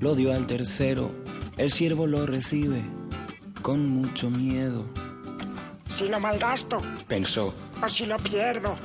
[0.00, 1.10] lo dio al tercero,
[1.56, 2.82] el siervo lo recibe
[3.62, 4.84] con mucho miedo.
[5.88, 8.76] Si lo malgasto, pensó, o si lo pierdo,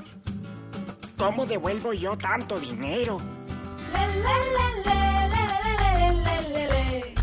[1.17, 3.17] ¿cómo devuelvo yo tanto dinero?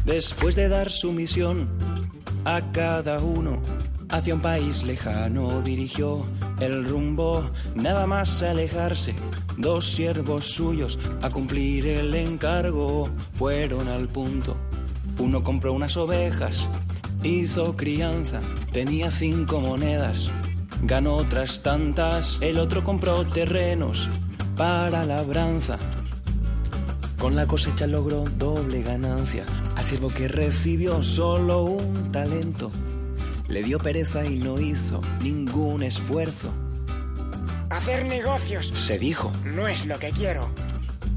[0.05, 1.66] Después de dar su misión
[2.45, 3.62] a cada uno,
[4.11, 6.27] hacia un país lejano dirigió
[6.61, 7.44] el rumbo,
[7.75, 9.14] nada más alejarse
[9.61, 14.57] Dos siervos suyos a cumplir el encargo fueron al punto.
[15.18, 16.66] Uno compró unas ovejas,
[17.23, 18.40] hizo crianza,
[18.73, 20.31] tenía cinco monedas,
[20.83, 22.38] ganó otras tantas.
[22.40, 24.09] El otro compró terrenos
[24.57, 25.79] para labranza.
[27.18, 29.44] Con la cosecha logró doble ganancia.
[29.77, 32.70] Al siervo que recibió solo un talento,
[33.51, 36.53] le dio pereza y no hizo ningún esfuerzo
[37.71, 40.51] Hacer negocios, se dijo, no es lo que quiero.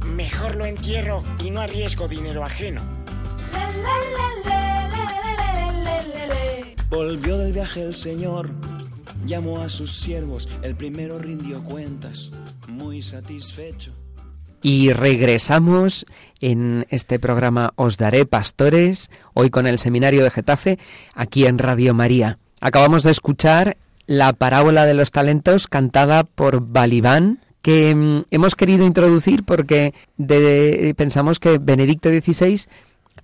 [0.06, 2.82] Mejor lo entierro y no arriesgo dinero ajeno.
[6.90, 8.52] Volvió del viaje el señor,
[9.26, 12.32] llamó a sus siervos, el primero rindió cuentas,
[12.68, 13.94] muy satisfecho.
[14.64, 16.06] Y regresamos
[16.40, 20.80] en este programa Os Daré Pastores, hoy con el Seminario de Getafe,
[21.14, 22.40] aquí en Radio María.
[22.62, 23.76] Acabamos de escuchar
[24.08, 29.94] la parábola de los talentos cantada por Balibán, que mm, hemos querido introducir porque
[30.96, 32.62] pensamos que Benedicto XVI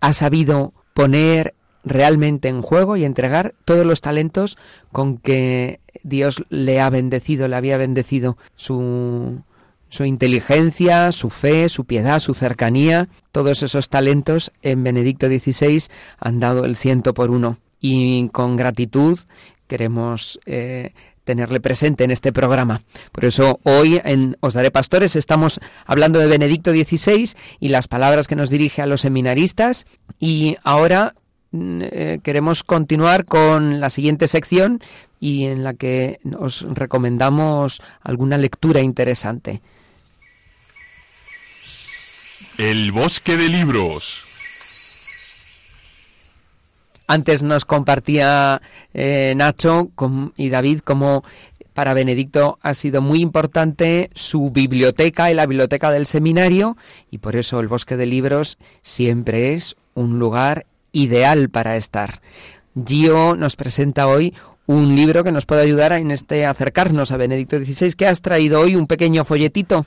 [0.02, 1.54] ha sabido poner
[1.86, 4.58] realmente en juego y entregar todos los talentos
[4.92, 9.42] con que Dios le ha bendecido, le había bendecido su,
[9.90, 15.84] su inteligencia, su fe, su piedad, su cercanía, todos esos talentos en Benedicto XVI
[16.20, 17.58] han dado el ciento por uno.
[17.82, 19.18] Y con gratitud
[19.68, 22.82] queremos eh, tenerle presente en este programa.
[23.12, 28.28] Por eso hoy en Os Daré Pastores estamos hablando de Benedicto XVI y las palabras
[28.28, 29.86] que nos dirige a los seminaristas
[30.20, 31.14] y ahora
[31.52, 34.82] mm, eh, queremos continuar con la siguiente sección
[35.20, 39.62] y en la que os recomendamos alguna lectura interesante.
[42.60, 44.26] El bosque de libros.
[47.08, 48.62] Antes nos compartía
[48.94, 49.92] eh, Nacho
[50.36, 51.24] y David cómo
[51.74, 56.76] para Benedicto ha sido muy importante su biblioteca y la biblioteca del seminario
[57.10, 62.22] y por eso el bosque de libros siempre es un lugar ideal para estar.
[62.86, 64.34] Gio nos presenta hoy
[64.66, 67.94] un libro que nos puede ayudar en este acercarnos a Benedicto XVI.
[67.94, 68.76] ¿Qué has traído hoy?
[68.76, 69.86] ¿Un pequeño folletito?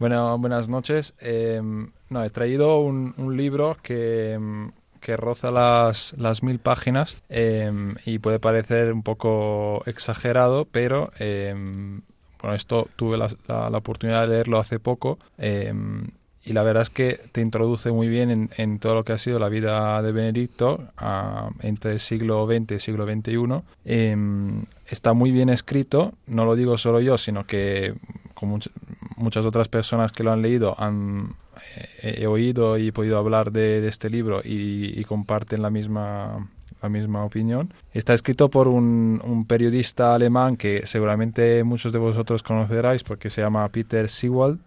[0.00, 1.12] Bueno, buenas noches.
[1.20, 7.22] Em, no, he traído un, un libro que, em, que roza las, las mil páginas
[7.28, 12.00] em, y puede parecer un poco exagerado, pero em,
[12.40, 16.08] bueno, esto tuve la, la, oportunidad de leerlo hace poco em,
[16.42, 19.18] y la verdad es que te introduce muy bien en, en todo lo que ha
[19.18, 20.80] sido la vida de Benedicto
[21.60, 24.64] entre el siglo XX y siglo XXI.
[24.86, 27.92] está muy bien escrito, no lo digo solo yo, sino que
[28.32, 28.58] como
[29.20, 31.34] muchas otras personas que lo han leído han,
[32.02, 36.48] he, oído y he podido hablar de, este libro y, comparten la misma
[36.82, 37.74] la misma opinión.
[37.92, 43.42] Está escrito por un, un, periodista alemán que seguramente muchos de vosotros conoceráis porque se
[43.42, 44.60] llama Peter Siewald,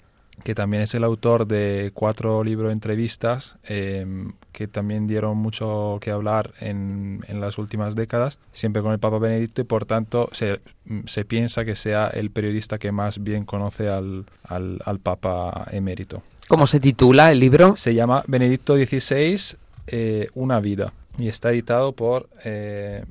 [0.43, 5.99] que también es el autor de cuatro libros de entrevistas em, que también dieron mucho
[6.01, 10.29] que hablar en, en, las últimas décadas, siempre con el Papa Benedicto y por tanto
[10.31, 10.59] se,
[11.05, 16.23] se piensa que sea el periodista que más bien conoce al, al, al Papa emérito.
[16.47, 17.75] ¿Cómo se titula el libro?
[17.75, 23.05] Se llama Benedicto XVI, eh, Una vida, y está editado por eh,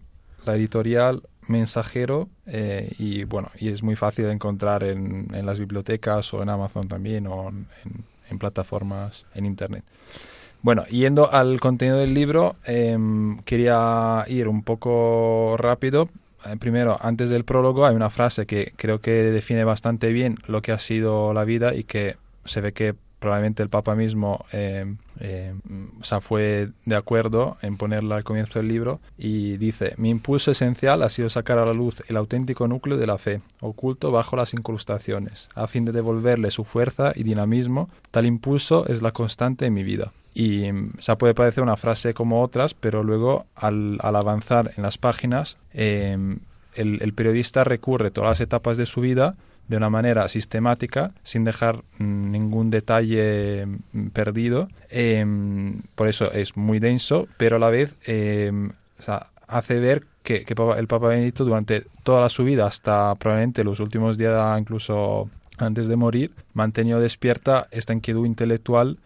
[0.45, 6.33] la editorial Mensajero eh, y bueno, y es muy fácil de encontrar en, las bibliotecas
[6.35, 9.85] o en Amazon también o en, plataformas en Internet.
[10.63, 16.09] Bueno, yendo al contenido del libro, em, quería ir un poco rápido.
[16.59, 20.73] primero, antes del prólogo hay una frase que creo que define bastante bien lo que
[20.73, 24.85] ha sido la vida y que se ve que probablemente el Papa mismo eh,
[25.21, 25.55] eh,
[26.21, 31.09] fue de acuerdo en ponerla al comienzo del libro y dice, mi impulso esencial ha
[31.09, 35.49] sido sacar a la luz el auténtico núcleo de la fe, oculto bajo las incrustaciones,
[35.55, 37.89] a fin de devolverle su fuerza y dinamismo.
[38.11, 40.13] Tal impulso es la constante en mi vida.
[40.35, 45.57] Y o puede parecer una frase como otras, pero luego al, avanzar en las páginas,
[45.73, 46.19] eh,
[46.75, 49.37] el, el periodista recurre todas las etapas de su vida
[49.69, 54.69] de una manera sistemática, sin dejar mm, ningún detalle mm, perdido.
[54.91, 58.73] Em, por eso es muy denso, pero a la vez em,
[59.47, 60.45] hace ver que,
[60.77, 65.97] el Papa Benedicto durante toda su vida, hasta probablemente los últimos días, incluso antes de
[65.97, 68.99] morir, mantenió despierta esta inquietud intelectual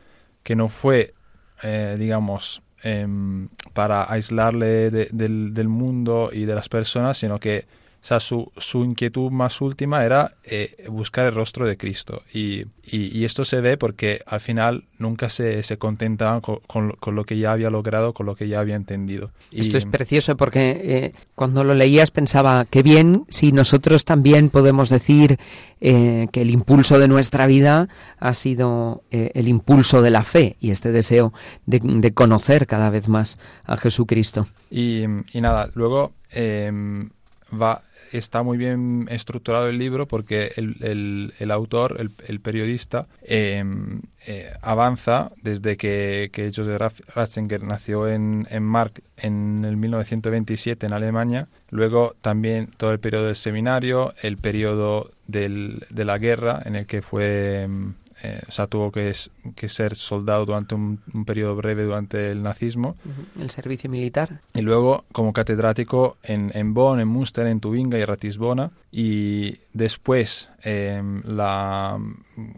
[0.42, 1.14] que no fue,
[1.62, 7.66] eh, digamos, em, para aislarle del, del mundo y de las personas, sino que
[8.07, 12.23] o sea, su, su inquietud más última era eh, buscar el rostro de Cristo.
[12.33, 17.25] Y, y, esto se ve porque al final nunca se, se contentaban con, con, lo
[17.25, 19.33] que ya había logrado, con lo que ya había entendido.
[19.51, 24.88] Esto es precioso porque eh, cuando lo leías pensaba, qué bien si nosotros también podemos
[24.88, 25.40] decir
[25.81, 27.88] eh, que el impulso de nuestra vida
[28.21, 31.33] ha sido el impulso de la fe y este deseo
[31.66, 34.47] de, de conocer cada vez más a Jesucristo.
[34.71, 37.11] Y, y nada, luego em,
[37.53, 37.83] va
[38.13, 45.33] está muy bien estructurado el libro porque el, el, autor, el, periodista, em, eh, avanza
[45.43, 52.15] desde que, que Joseph Ratzinger nació en, en Mark en el 1927 en Alemania, luego
[52.21, 57.03] también todo el periodo del seminario, el periodo del, de la guerra en el que
[57.03, 59.15] fue em, eh, o sea, tuvo que,
[59.55, 62.97] que, ser soldado durante un, periodo breve durante el nazismo.
[63.39, 64.41] El servicio militar.
[64.55, 68.71] Y luego como catedrático en, en Bonn, en Münster, en Tubinga y Ratisbona.
[68.91, 71.99] Y después em, la,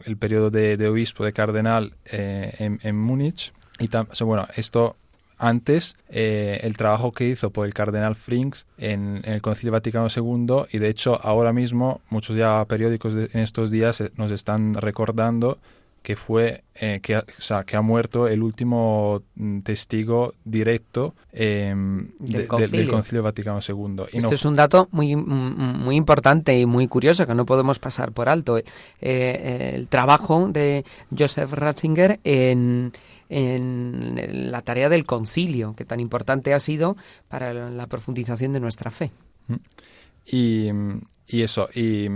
[0.04, 3.52] el periodo de, de, obispo, de cardenal eh, en, en Múnich.
[3.80, 3.88] Y
[4.24, 4.96] bueno, esto
[5.38, 10.64] antes eh, el trabajo que hizo por el cardenal Frings en, el Concilio Vaticano II
[10.72, 15.58] y de hecho ahora mismo muchos ya periódicos en estos días eh, nos están recordando
[16.02, 22.08] que fue eh, que, o sea, que ha muerto el último mm, testigo directo em,
[22.20, 23.22] del, concilio.
[23.22, 24.04] Vaticano II.
[24.12, 27.78] Y este es un dato muy, mm, muy importante y muy curioso que no podemos
[27.78, 28.58] pasar por alto.
[29.00, 30.84] el trabajo de
[31.16, 32.92] Joseph Ratzinger en
[33.28, 36.96] en la tarea del concilio, que tan importante ha sido
[37.28, 39.10] para la profundización de nuestra fe.
[39.48, 39.54] Mm.
[40.26, 40.68] Y,
[41.26, 42.06] y eso, y,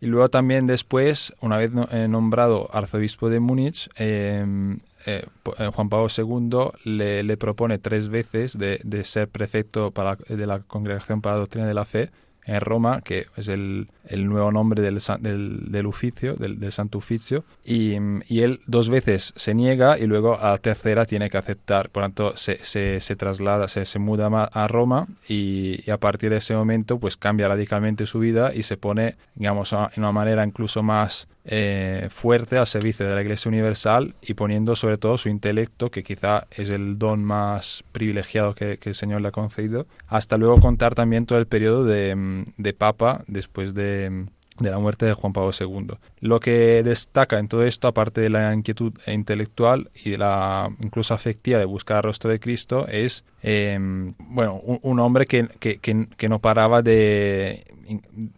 [0.00, 5.24] y, luego también después, una vez eh, nombrado arzobispo de Múnich, em, eh,
[5.58, 10.46] eh, Juan Pablo II le, le, propone tres veces de, de ser prefecto para, de
[10.46, 12.10] la Congregación para la Doctrina de la Fe
[12.46, 16.98] en Roma, que es el, el nuevo nombre del, del, del oficio, del, del, Santo
[16.98, 17.96] Oficio, y,
[18.28, 21.90] y, él dos veces se niega y luego a la tercera tiene que aceptar.
[21.90, 26.30] Por tanto, se, se, se traslada, se, se, muda a Roma y, y, a partir
[26.30, 30.44] de ese momento pues cambia radicalmente su vida y se pone, digamos, en una manera
[30.44, 35.28] incluso más eh, fuerte al servicio de la Iglesia Universal y poniendo sobre todo su
[35.28, 39.86] intelecto, que quizá es el don más privilegiado que, que el Señor le ha concedido,
[40.08, 44.26] hasta luego contar también todo el periodo de, de Papa después de,
[44.58, 45.96] de la muerte de Juan Pablo II.
[46.20, 51.14] Lo que destaca en todo esto, aparte de la inquietud intelectual y de la incluso
[51.14, 53.78] afectiva de buscar el rostro de Cristo, es eh,
[54.18, 57.64] bueno un, hombre que, que, que, que, no paraba de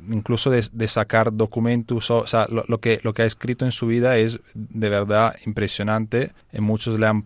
[0.09, 4.17] incluso de, sacar documentos, o, sea, lo, que, lo que ha escrito en su vida
[4.17, 6.33] es de verdad impresionante.
[6.53, 7.25] En muchos le han,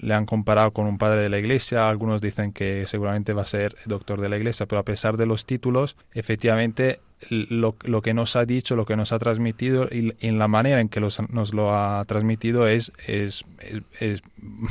[0.00, 3.46] le han comparado con un padre de la iglesia, algunos dicen que seguramente va a
[3.46, 7.00] ser doctor de la iglesia, pero a pesar de los títulos, efectivamente
[7.30, 10.80] lo, lo, que nos ha dicho, lo que nos ha transmitido y, en la manera
[10.80, 14.22] en que los, nos lo ha transmitido es, es, es, es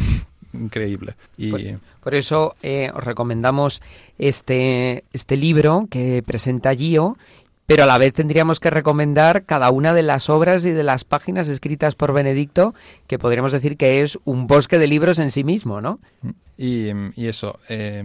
[0.54, 1.16] increíble.
[1.38, 1.52] Y...
[1.52, 1.62] Por,
[2.02, 3.82] por eso eh, os recomendamos
[4.18, 7.18] este, este libro que presenta Gio
[7.68, 11.06] pero a la vez tendríamos que recomendar cada una de las obras y de las
[11.06, 12.74] páginas escritas por Benedicto,
[13.08, 16.02] que podríamos decir que es un bosque de libros en sí mismo, ¿no?
[16.58, 17.60] Y, y eso.
[17.70, 18.04] Eh...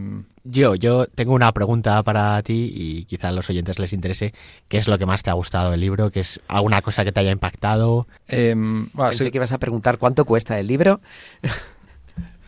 [0.49, 4.33] Yo, yo tengo una pregunta para ti y quizá a los oyentes les interese.
[4.69, 6.11] ¿Qué es lo que más te ha gustado del libro?
[6.11, 8.07] ¿Qué es alguna cosa que te haya impactado?
[8.29, 9.31] Eh, bueno, Pensé sí.
[9.31, 11.01] que ibas a preguntar cuánto cuesta el libro.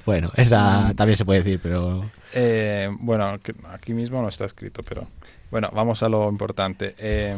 [0.07, 2.03] Bueno, esa también se puede decir, pero...
[2.32, 3.30] Eh, bueno,
[3.70, 5.07] aquí mismo no está escrito, pero...
[5.51, 6.94] Bueno, vamos a lo importante.
[6.99, 7.36] Eh,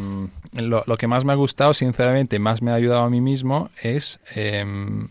[0.53, 3.71] lo, lo, que más me ha gustado, sinceramente, más me ha ayudado a mí mismo,
[3.83, 4.65] es eh,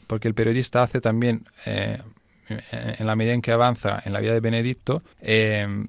[0.08, 1.98] porque el periodista hace también, eh,
[2.50, 5.04] en la medida en que avanza en la vida de Benedicto,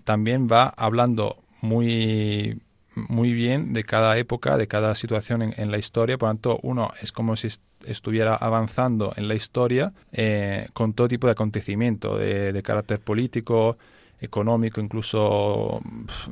[0.04, 2.60] también va hablando muy
[2.94, 6.18] muy bien de cada época, de cada situación en, la historia.
[6.18, 7.48] Por lo tanto, uno es como si
[7.86, 13.78] estuviera avanzando en la historia eh, con todo tipo de acontecimiento de, carácter político,
[14.20, 15.80] económico, incluso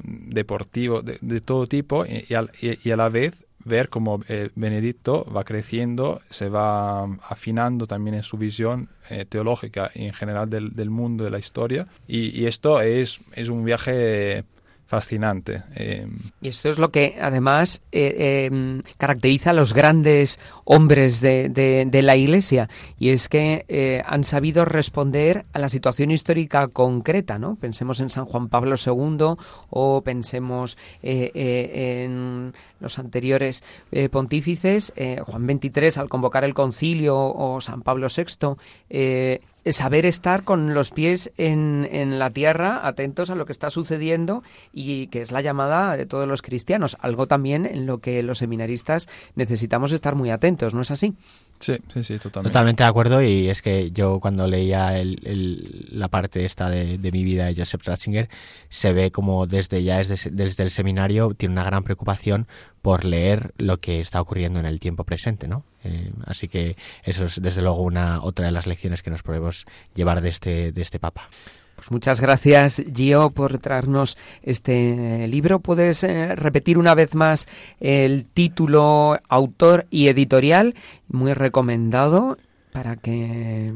[0.04, 3.34] deportivo, de, todo tipo, y, a la vez
[3.68, 9.90] ver cómo eh, Benedicto va creciendo, se va afinando también en su visión eh, teológica
[9.94, 11.86] y en general del, mundo, de la historia.
[12.06, 14.44] Y, esto es, es un viaje
[14.88, 15.64] fascinante.
[15.76, 16.06] Eh,
[16.40, 21.84] y esto es lo que además eh, eh, caracteriza a los grandes hombres de, de,
[21.84, 27.38] de la Iglesia, y es que eh, han sabido responder a la situación histórica concreta,
[27.38, 27.56] ¿no?
[27.56, 29.36] Pensemos en San Juan Pablo II
[29.68, 33.62] o pensemos en los anteriores
[34.10, 39.38] pontífices, Juan XXIII al convocar el concilio o San Pablo VI,
[39.72, 44.42] saber estar con los pies en, en, la tierra, atentos a lo que está sucediendo
[44.72, 48.38] y que es la llamada de todos los cristianos, algo también en lo que los
[48.38, 51.14] seminaristas necesitamos estar muy atentos, ¿no es así?
[51.60, 52.52] Sí, sí, sí, totalmente.
[52.52, 56.98] Totalmente de acuerdo y es que yo cuando leía el, el, la parte esta de,
[56.98, 58.28] de, mi vida de Joseph Ratzinger,
[58.68, 62.46] se ve como desde ya desde, desde el seminario tiene una gran preocupación
[62.88, 65.62] por leer lo que está ocurriendo en el tiempo presente, ¿no?
[65.84, 66.74] Eh, así que
[67.04, 70.72] eso es desde luego una otra de las lecciones que nos podemos llevar de este,
[70.72, 71.28] de este Papa.
[71.76, 75.60] Pues muchas gracias, Gio, por traernos este libro.
[75.60, 77.46] ¿Puedes eh, repetir una vez más
[77.78, 80.74] el título, autor y editorial?
[81.08, 82.38] Muy recomendado
[82.72, 83.70] para que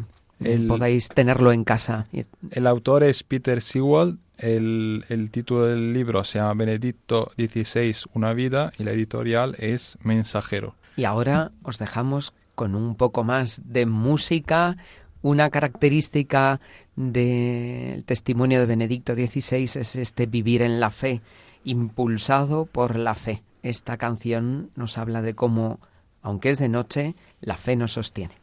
[0.44, 2.06] el, podáis tenerlo en casa.
[2.50, 4.18] El autor es Peter Sewell.
[4.38, 9.96] El, el, título del libro se llama Benedicto XVI, Una vida, y la editorial es
[10.02, 10.74] Mensajero.
[10.96, 14.76] Y ahora os dejamos con un poco más de música,
[15.22, 16.60] una característica
[16.96, 21.22] del testimonio de Benedicto XVI es este vivir en la fe,
[21.64, 23.42] impulsado por la fe.
[23.62, 25.78] Esta canción nos habla de cómo,
[26.22, 28.41] aunque es de noche, la fe nos sostiene.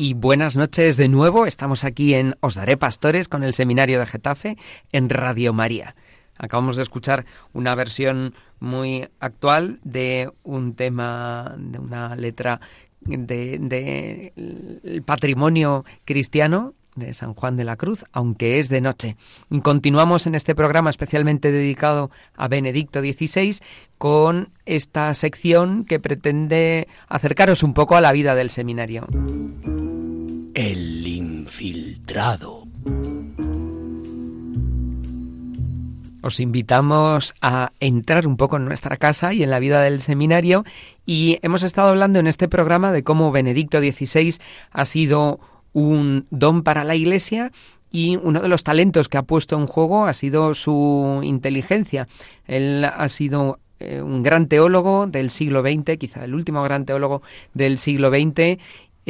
[0.00, 1.44] Y buenas noches de nuevo.
[1.44, 4.56] Estamos aquí en Os Daré Pastores con el Seminario de Getafe
[4.92, 5.96] en Radio María.
[6.36, 12.60] Acabamos de escuchar una versión muy actual de un tema, de una letra
[13.00, 14.32] de, de
[14.84, 19.16] el patrimonio cristiano de San Juan de la Cruz, aunque es de noche.
[19.62, 23.58] Continuamos en este programa especialmente dedicado a Benedicto XVI
[23.98, 29.06] con esta sección que pretende acercaros un poco a la vida del seminario.
[30.54, 32.64] El infiltrado.
[36.20, 40.64] Os invitamos a entrar un poco en nuestra casa y en la vida del seminario
[41.06, 44.34] y hemos estado hablando en este programa de cómo Benedicto XVI
[44.72, 45.40] ha sido
[45.72, 47.52] un don para la Iglesia
[47.90, 52.08] y uno de los talentos que ha puesto en juego ha sido su inteligencia.
[52.46, 57.22] Él ha sido eh, un gran teólogo del siglo XX, quizá el último gran teólogo
[57.54, 58.58] del siglo XX,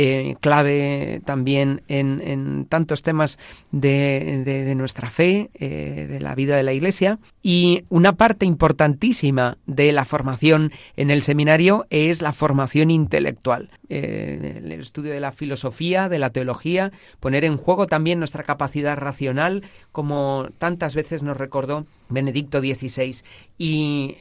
[0.00, 3.36] eh, clave también en, tantos temas
[3.72, 7.18] de, nuestra fe, eh, de la vida de la Iglesia.
[7.42, 13.70] Y una parte importantísima de la formación en el seminario es la formación intelectual.
[13.88, 18.96] Eh, el estudio de la filosofía, de la teología, poner en juego también nuestra capacidad
[18.96, 23.16] racional, como tantas veces nos recordó Benedicto XVI.
[23.58, 24.14] Y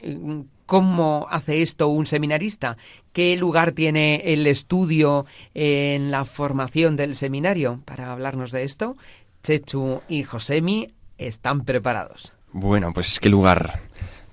[0.68, 2.76] ¿Cómo hace esto un seminarista?
[3.14, 7.80] ¿Qué lugar tiene el estudio en la formación del seminario?
[7.86, 8.94] Para hablarnos de esto,
[9.42, 12.34] Chechu y Josemi están preparados.
[12.52, 13.80] Bueno, pues qué lugar.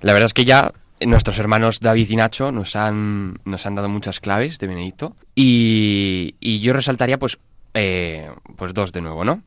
[0.02, 3.88] La verdad es que ya nuestros hermanos David y Nacho nos han, nos han dado
[3.88, 7.40] muchas claves de Benedicto y, y yo resaltaría pues,
[7.76, 9.42] eh, pues dos de nuevo, ¿no?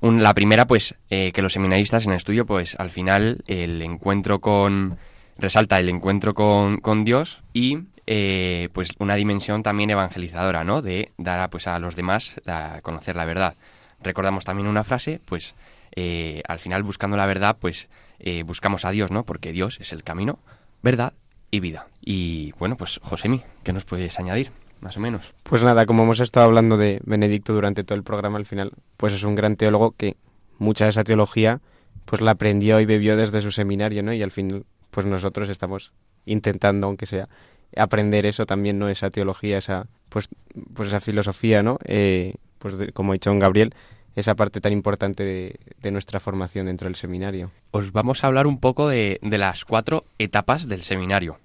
[0.00, 4.40] La primera, pues, eh, que los seminaristas en el estudio, pues, al final, el encuentro
[4.40, 4.98] con
[5.38, 10.82] resalta el encuentro con, con Dios y eh, pues una dimensión también evangelizadora, ¿no?
[10.82, 13.54] De dar a, pues, a los demás a conocer la verdad.
[14.02, 15.54] Recordamos también una frase, pues
[15.96, 19.24] eh, al final buscando la verdad, pues eh, buscamos a Dios, ¿no?
[19.24, 20.38] Porque Dios es el camino,
[20.82, 21.14] verdad
[21.50, 21.86] y vida.
[22.00, 24.50] Y bueno, pues Josemi, ¿qué nos puedes añadir?
[24.80, 25.32] Más o menos.
[25.44, 29.14] Pues nada, como hemos estado hablando de Benedicto durante todo el programa, al final, pues
[29.14, 30.16] es un gran teólogo que
[30.58, 31.60] mucha de esa teología
[32.04, 34.12] pues la aprendió y bebió desde su seminario, ¿no?
[34.12, 35.92] Y al final pues nosotros estamos
[36.24, 37.28] intentando, aunque sea,
[37.76, 38.88] aprender eso también, ¿no?
[38.88, 40.28] Esa teología, esa, pues,
[40.72, 41.78] pues esa filosofía, ¿no?
[41.84, 43.74] Eh, pues de, como ha dicho don Gabriel,
[44.14, 47.50] esa parte tan importante de, de, nuestra formación dentro del seminario.
[47.72, 51.38] Os vamos a hablar un poco de, de las cuatro etapas del seminario.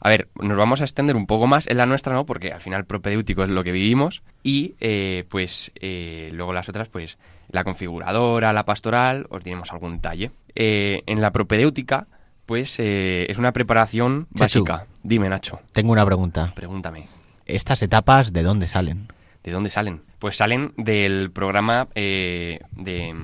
[0.00, 2.24] A ver, nos vamos a extender un poco más en la nuestra, ¿no?
[2.24, 6.88] Porque al final propedéutico es lo que vivimos y eh, pues eh, luego las otras,
[6.88, 7.18] pues
[7.50, 10.30] la configuradora, la pastoral, os diremos algún detalle.
[10.54, 12.06] Eh, en la propedéutica
[12.48, 14.86] pues eh, es una preparación básica.
[15.02, 15.60] Dime, Nacho.
[15.72, 16.54] Tengo una pregunta.
[16.56, 17.06] Pregúntame.
[17.44, 19.12] ¿Estas etapas de dónde salen?
[19.44, 20.00] ¿De dónde salen?
[20.18, 23.14] Pues salen del programa eh, de,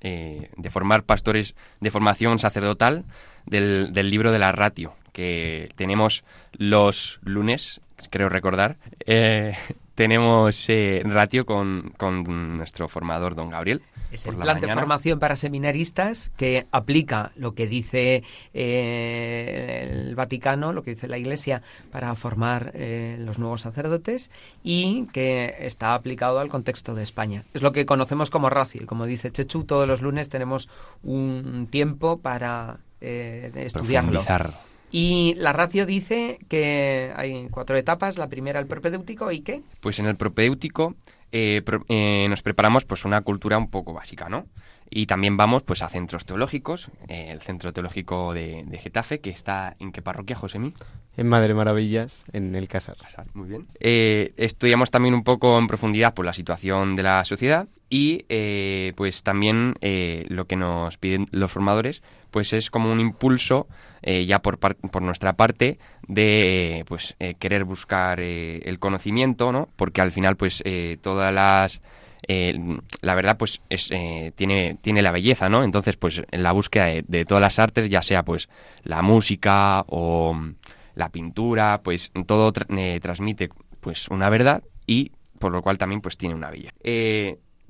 [0.00, 3.04] eh, de, formar pastores de formación sacerdotal
[3.46, 6.22] del, del, libro de la ratio, que tenemos
[6.52, 8.76] los lunes, creo recordar.
[9.06, 9.56] Eh,
[9.98, 10.68] tenemos
[11.02, 13.82] ratio con, con nuestro formador, don Gabriel.
[14.12, 14.74] Es el plan mañana.
[14.74, 18.22] de formación para seminaristas que aplica lo que dice
[18.54, 24.30] eh, el Vaticano, lo que dice la Iglesia para formar eh, los nuevos sacerdotes
[24.62, 27.42] y que está aplicado al contexto de España.
[27.52, 28.84] Es lo que conocemos como ratio.
[28.84, 30.68] Y como dice Chechu, todos los lunes tenemos
[31.02, 34.22] un tiempo para eh, estudiarlo.
[34.90, 38.18] Y la ratio dice que hay cuatro etapas.
[38.18, 39.62] La primera, el propedéutico, ¿y qué?
[39.80, 40.94] Pues en el propedéutico
[41.30, 44.46] eh, pro, eh, nos preparamos pues una cultura un poco básica, ¿no?
[44.90, 49.30] Y también vamos pues a centros teológicos, eh, el Centro Teológico de, de Getafe, que
[49.30, 50.72] está en qué parroquia, Josemi?
[51.16, 52.96] En Madre Maravillas, en el Casar.
[53.34, 53.62] muy bien.
[53.80, 58.92] Eh, estudiamos también un poco en profundidad pues, la situación de la sociedad y eh,
[58.96, 63.66] pues también eh, lo que nos piden los formadores pues es como un impulso
[64.02, 69.68] eh, ya por, par- por nuestra parte de pues querer buscar eh, el conocimiento, ¿no?
[69.76, 71.80] Porque al final pues eh, todas las
[72.26, 72.58] eh,
[73.00, 75.62] la verdad pues es, eh, tiene, tiene la belleza, ¿no?
[75.62, 78.48] Entonces pues en la búsqueda de, todas las artes, ya sea pues
[78.82, 80.36] la música o
[80.94, 83.50] la pintura, pues todo eh, transmite
[83.80, 86.74] pues una verdad y por lo cual también pues tiene una belleza.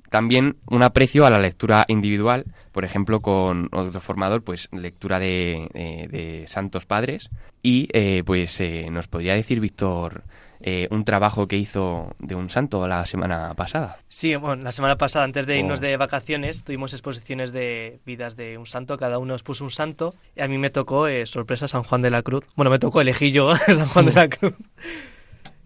[0.09, 5.69] También un aprecio a la lectura individual, por ejemplo, con otro formador, pues lectura de,
[6.09, 7.29] de Santos Padres.
[7.61, 7.87] Y
[8.23, 10.23] pues nos podría decir, Víctor,
[10.61, 13.99] eh, un trabajo que hizo de un santo la semana pasada.
[14.09, 15.83] Sí, bueno, la semana pasada, antes de irnos Oh.
[15.83, 20.15] de vacaciones, tuvimos exposiciones de vidas de un santo, cada uno nos puso un santo,
[20.35, 22.43] y a mí me tocó, eh, sorpresa, San Juan de la Cruz.
[22.55, 24.53] Bueno, me tocó, elegí yo San Juan de la Cruz.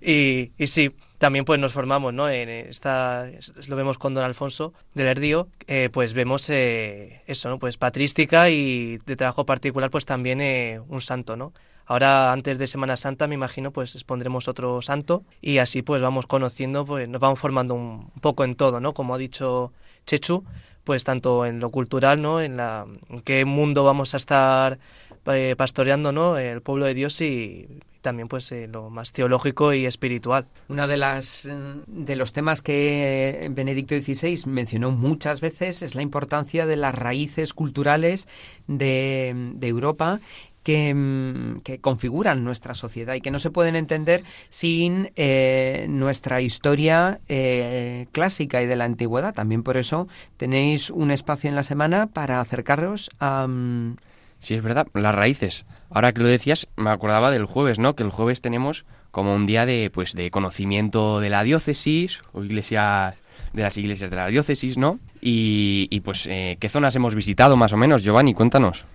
[0.02, 2.30] Y, y sí, también pues nos formamos, ¿no?
[2.30, 7.48] En esta, es- lo vemos con don Alfonso del Erdío, eh, pues vemos eh, eso,
[7.50, 7.58] ¿no?
[7.58, 11.54] Pues patrística y de trabajo particular pues también eh, un santo, ¿no?
[11.86, 16.28] Ahora, antes de Semana Santa, me imagino, pues expondremos otro santo y así pues vamos
[16.28, 18.94] conociendo, pues nos vamos formando un poco en todo, ¿no?
[18.94, 19.72] Como ha dicho
[20.06, 20.44] Chechu,
[20.84, 22.42] pues tanto en lo cultural, ¿no?
[22.42, 24.80] En, la, en qué mundo vamos a estar
[25.26, 26.38] eh, pastoreando, ¿no?
[26.38, 27.68] El pueblo de Dios y
[28.02, 30.46] también pues eh, lo más teológico y espiritual.
[30.68, 31.54] Uno de, las, eh,
[31.88, 37.54] de los temas que Benedicto XVI mencionó muchas veces es la importancia de las raíces
[37.54, 38.28] culturales
[38.68, 40.20] de, de Europa
[40.64, 46.42] que, mm, que configuran nuestra sociedad y que no se pueden entender sin eh, nuestra
[46.42, 49.34] historia eh, clásica y de la antigüedad.
[49.34, 50.08] También por eso
[50.38, 53.48] tenéis un espacio en la semana para acercaros a...
[53.48, 53.98] mm,
[54.40, 55.64] Sí, es verdad, las raíces.
[55.90, 57.96] Ahora que lo decías, me acordaba del jueves, ¿no?
[57.96, 62.44] Que el jueves tenemos como un día de, pues, de conocimiento de la diócesis o
[62.44, 63.16] iglesias
[63.54, 65.00] de las iglesias de la diócesis, ¿no?
[65.22, 68.04] Y, y, pues, eh, ¿qué zonas hemos visitado más o menos?
[68.04, 68.86] Giovanni, cuéntanos.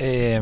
[0.00, 0.40] Eh,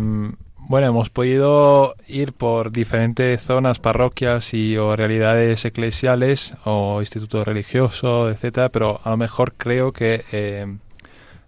[0.68, 8.32] bueno, hemos podido ir por diferentes zonas, parroquias y o realidades eclesiales o institutos religiosos,
[8.32, 10.66] etcétera, pero a lo mejor creo que eh,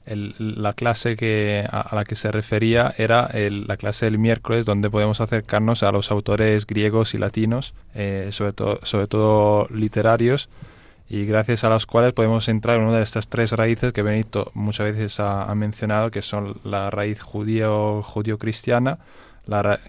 [0.06, 4.64] el- la clase que a, la que se refería era el- la clase del miércoles,
[4.64, 10.48] donde podemos acercarnos a los autores griegos y latinos, eh, sobre todo literarios,
[11.10, 14.52] y gracias a las cuales podemos entrar en una de estas tres raíces que Benito
[14.54, 19.00] muchas veces ha, mencionado, que son la raíz judío judío-cristiana,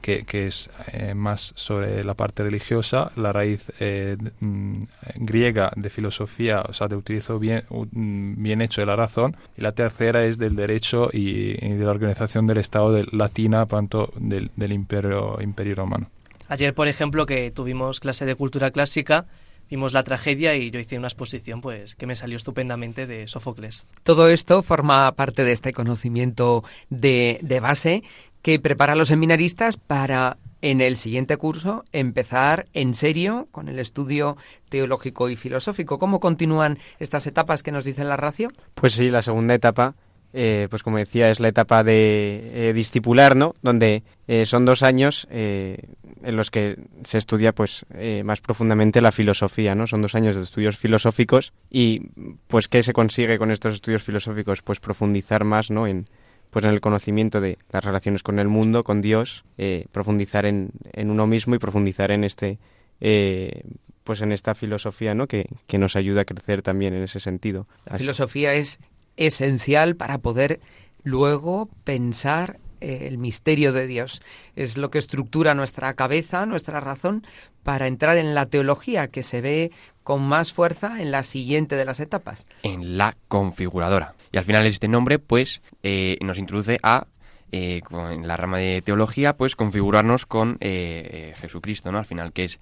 [0.01, 4.83] que, que es eh, más sobre la parte religiosa, la raíz eh, mm,
[5.17, 9.61] griega de filosofía, o sea, de utilizo bien, mm, bien hecho de la razón, y
[9.61, 14.11] la tercera es del derecho y, y de la organización del Estado de latina, tanto
[14.15, 16.09] del, del imperio, imperio romano.
[16.47, 19.25] Ayer, por ejemplo, que tuvimos clase de cultura clásica,
[19.71, 23.87] vimos la tragedia y yo hice una exposición pues que me salió estupendamente de Sófocles.
[24.03, 28.03] Todo esto forma parte de este conocimiento de, de base
[28.41, 33.79] que prepara a los seminaristas para en el siguiente curso empezar en serio con el
[33.79, 34.37] estudio
[34.69, 35.97] teológico y filosófico.
[35.97, 38.49] ¿Cómo continúan estas etapas que nos dice la ratio?
[38.75, 39.95] Pues sí, la segunda etapa,
[40.33, 43.55] eh, pues como decía, es la etapa de eh, discipular, ¿no?
[43.61, 45.77] Donde eh, son dos años eh,
[46.23, 49.87] en los que se estudia pues eh, más profundamente la filosofía, ¿no?
[49.87, 52.01] Son dos años de estudios filosóficos y
[52.47, 54.61] pues ¿qué se consigue con estos estudios filosóficos?
[54.61, 55.87] Pues profundizar más, ¿no?
[55.87, 56.05] En,
[56.49, 60.71] pues en el conocimiento de las relaciones con el mundo, con Dios, eh, profundizar en,
[60.93, 62.59] en uno mismo y profundizar en este
[62.99, 63.63] eh,
[64.03, 65.27] pues en esta filosofía ¿no?
[65.27, 67.67] que, que nos ayuda a crecer también en ese sentido.
[67.85, 68.79] La filosofía es
[69.15, 70.59] esencial para poder
[71.03, 74.21] luego pensar el misterio de Dios.
[74.55, 77.25] Es lo que estructura nuestra cabeza, nuestra razón,
[77.63, 79.71] para entrar en la teología que se ve
[80.03, 82.47] con más fuerza en la siguiente de las etapas.
[82.63, 84.15] En la configuradora.
[84.31, 87.07] Y al final este nombre, pues, eh, nos introduce a,
[87.51, 91.99] eh, en la rama de teología, pues, configurarnos con eh, Jesucristo, ¿no?
[91.99, 92.59] Al final, que es,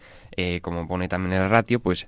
[0.61, 2.07] como pone también el ratio, pues,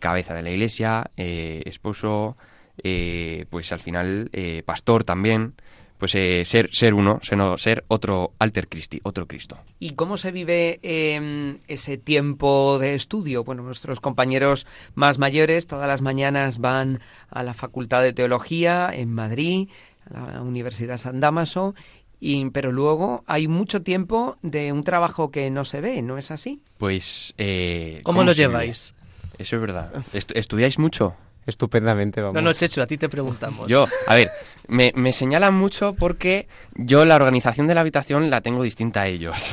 [0.00, 2.36] cabeza de la iglesia, esposo,
[2.76, 4.30] pues, al final,
[4.64, 5.54] pastor también,
[6.00, 9.56] pues, eh, ser, ser uno, ser, ser otro alter Christi, otro Cristo.
[9.78, 13.44] ¿Y cómo se vive eh, ese tiempo de estudio?
[13.44, 19.12] Bueno, nuestros compañeros más mayores todas las mañanas van a la Facultad de Teología en
[19.14, 19.68] Madrid,
[20.12, 21.76] a la Universidad San Damaso,
[22.18, 26.30] y, pero luego hay mucho tiempo de un trabajo que no se ve, ¿no es
[26.30, 26.60] así?
[26.78, 27.32] Pues...
[27.38, 28.42] Eh, ¿Cómo lo vive?
[28.48, 28.94] lleváis?
[29.38, 29.92] Eso es verdad.
[30.12, 31.14] Estu- ¿Estudiáis mucho?
[31.50, 32.34] Estupendamente, vamos.
[32.34, 33.68] No, no, Checho, a ti te preguntamos.
[33.68, 34.30] Yo, a ver,
[34.68, 39.06] me, me señalan mucho porque yo la organización de la habitación la tengo distinta a
[39.08, 39.52] ellos.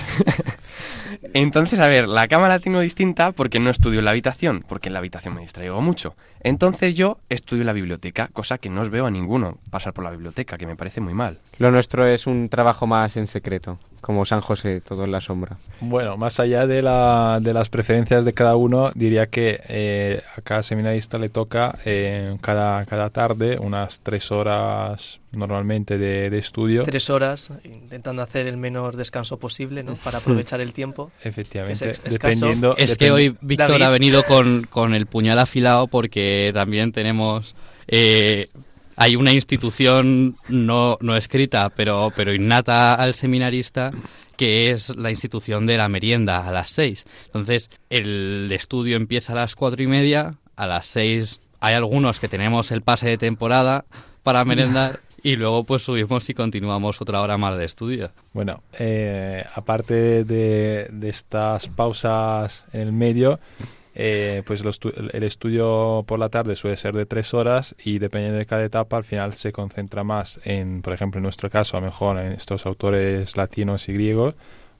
[1.33, 4.89] Entonces, a ver, la cama la tengo distinta porque no estudio en la habitación, porque
[4.89, 6.15] en la habitación me distraigo mucho.
[6.41, 10.03] Entonces yo estudio en la biblioteca, cosa que no os veo a ninguno pasar por
[10.03, 11.39] la biblioteca, que me parece muy mal.
[11.57, 15.57] Lo nuestro es un trabajo más en secreto, como San José, todo en la sombra.
[15.81, 20.39] Bueno, más allá de, la, de las preferencias de cada uno, diría que eh, a
[20.39, 26.83] cada seminarista le toca eh, cada, cada tarde unas tres horas normalmente de, de estudio.
[26.83, 29.95] Tres horas, intentando hacer el menor descanso posible, ¿no?
[29.95, 31.11] Para aprovechar el tiempo.
[31.21, 32.77] Efectivamente, es dependiendo...
[32.77, 33.83] Es que hoy Víctor David.
[33.83, 37.57] ha venido con, con el puñal afilado porque también tenemos...
[37.89, 38.47] eh,
[38.97, 43.91] hay una institución no, no escrita, pero, pero innata al seminarista,
[44.35, 47.05] que es la institución de la merienda a las seis.
[47.27, 52.27] Entonces, el estudio empieza a las cuatro y media, a las seis hay algunos que
[52.27, 53.85] tenemos el pase de temporada
[54.23, 58.11] para merendar y luego pues subimos y continuamos otra hora más de estudio.
[58.33, 63.39] Bueno, eh, aparte de, de estas pausas en el medio,
[63.99, 68.45] eh, pues el estudio por la tarde suele ser de tres horas y dependiendo de
[68.45, 71.87] cada etapa, al final se concentra más en, por ejemplo, en nuestro caso, a lo
[71.87, 74.35] mejor en estos autores latinos y griegos,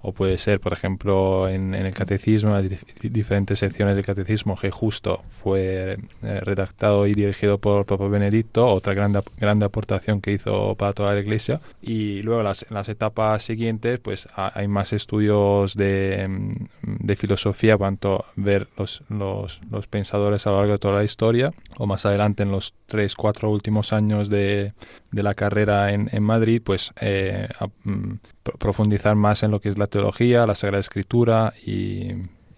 [0.07, 4.55] o puede ser, por ejemplo, en, en el catecismo, las dif- diferentes secciones del catecismo,
[4.55, 10.31] que justo fue eh, redactado y dirigido por Papa Benedicto, otra gran, gran aportación que
[10.31, 11.59] hizo para toda la Iglesia.
[11.81, 17.15] Y luego las, en las etapas siguientes, pues ha- hay más estudios de, mm, de
[17.15, 21.85] filosofía, cuanto ver los, los, los pensadores a lo largo de toda la historia, o
[21.85, 24.71] más adelante en los tres, cuatro últimos años de,
[25.11, 28.19] de la carrera en, en Madrid, pues eh, a- mm,
[28.57, 32.11] profundizar más en lo que es la teología, la Sagrada Escritura y,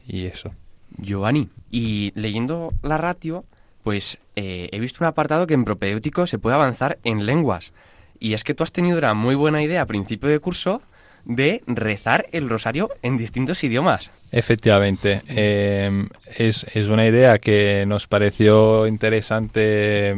[0.08, 0.52] y eso.
[0.98, 1.50] Giovanni.
[1.72, 3.46] Y leyendo la ratio,
[3.84, 7.74] pues eh, he visto un apartado que en propedéutico se puede avanzar en lenguas.
[8.20, 10.82] Y es que tú has tenido una muy buena idea a principio de curso
[11.26, 14.12] de rezar el rosario en distintos idiomas.
[14.32, 20.16] Efectivamente, eh, es, es una idea que nos pareció interesante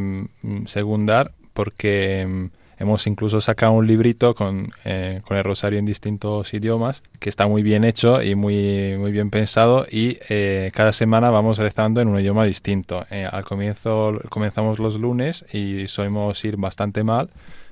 [0.67, 6.53] secundar porque mm, hemos incluso sacado un librito con, eh, con el rosario en distintos
[6.53, 11.29] idiomas que está muy bien hecho y muy, muy bien pensado y eh, cada semana
[11.29, 13.05] vamos rezando en un idioma distinto.
[13.11, 17.29] Eh, al comienzo comenzamos los lunes y solemos ir bastante mal,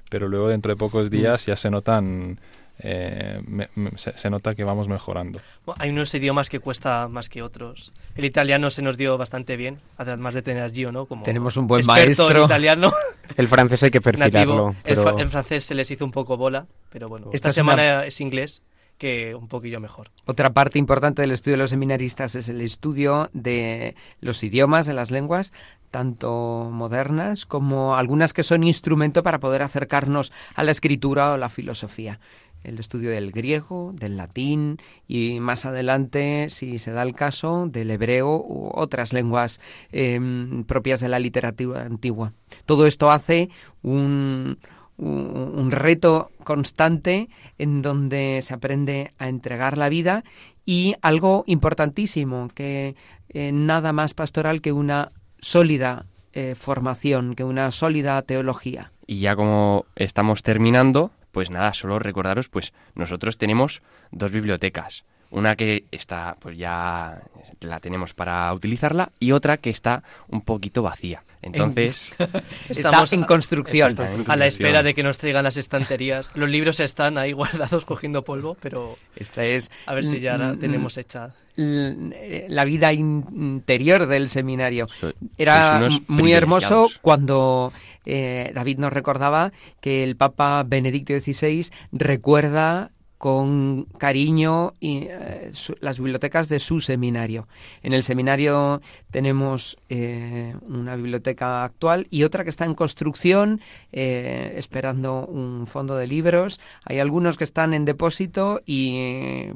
[0.09, 2.39] pero luego dentro de pocos días ya se notan...
[2.79, 5.39] eh, me- me- se- se nota que vamos mejorando.
[5.65, 7.91] Bueno, Hay unos idiomas que cuesta más que otros.
[8.15, 11.05] El italiano se nos dio bastante bien, además de tener a Gio, ¿no?
[11.05, 12.29] Como Tenemos un buen maestro.
[12.31, 12.93] En italiano.
[13.37, 14.69] El francés hay que perfilarlo.
[14.69, 17.27] El, pero- fra- el francés se les hizo un poco bola, pero bueno.
[17.33, 18.63] Esta Esta, es una- semana es inglés,
[18.97, 20.09] que un poquillo mejor.
[20.25, 24.93] Otra parte importante del estudio de los seminaristas es el estudio de los idiomas, de
[24.93, 25.53] las lenguas,
[25.91, 31.49] tanto modernas como algunas que son instrumento para poder acercarnos a la escritura o la
[31.49, 32.19] filosofía.
[32.63, 37.91] El estudio del griego, del latín y más adelante, si se da el caso, del
[37.91, 39.59] hebreo u otras lenguas
[39.91, 42.33] em, propias de la literatura antigua.
[42.65, 43.49] Todo esto hace
[43.81, 44.57] un,
[44.97, 50.23] reto constante en donde se aprende a entregar la vida
[50.65, 52.95] y algo importantísimo, que
[53.29, 58.91] eh, nada más pastoral que una sólida eh, formación, que una sólida teología.
[59.07, 65.03] Y ya como estamos terminando, pues nada, solo recordaros, pues nosotros tenemos dos bibliotecas.
[65.31, 67.21] Una que está, pues ya
[67.61, 71.21] la tenemos para utilizarla y otra que está un poquito vacía.
[71.43, 72.15] Entonces,
[72.69, 73.89] Está en construcción.
[73.89, 76.31] está Está en a la espera de que nos traigan las estanterías.
[76.33, 80.53] Los libros están ahí guardados cogiendo polvo, pero Esta es a ver si ya la
[80.53, 81.35] mm, tenemos hecha.
[81.55, 84.87] eh, la vida in- interior del seminario.
[85.37, 87.71] Era muy hermoso cuando
[88.09, 89.51] eh, David nos recordaba
[89.81, 95.51] que el Papa Benedicto XVI recuerda con cariño eh,
[95.81, 97.49] las bibliotecas de su seminario.
[97.83, 98.81] En el seminario
[99.11, 103.59] tenemos eh, una biblioteca actual y otra que está en construcción,
[103.91, 106.61] esperando un fondo de libros.
[106.85, 109.47] Hay algunos que están en depósito y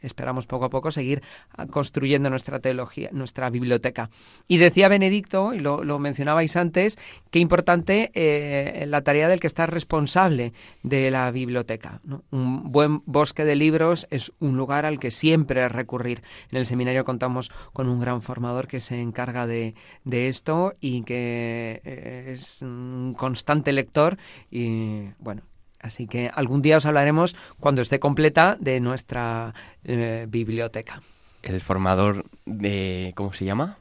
[0.00, 1.22] esperamos poco a poco seguir
[1.56, 4.10] ah, construyendo nuestra teología, nuestra biblioteca.
[4.48, 6.98] Y decía Benedicto, y lo, lo mencionabais antes,
[7.30, 12.00] qué importante eh, la tarea del que está responsable de la biblioteca.
[12.30, 16.22] Un buen bosque de libros es un lugar al que siempre recurrir.
[16.50, 19.74] En el seminario contamos con un gran formador que se encarga de,
[20.04, 24.18] de esto y que eh, es un constante lector
[24.50, 25.42] y bueno.
[25.86, 31.00] Así que algún día os hablaremos cuando esté completa de nuestra eh, biblioteca.
[31.42, 33.12] el formador de...
[33.14, 33.78] ¿Cómo se llama?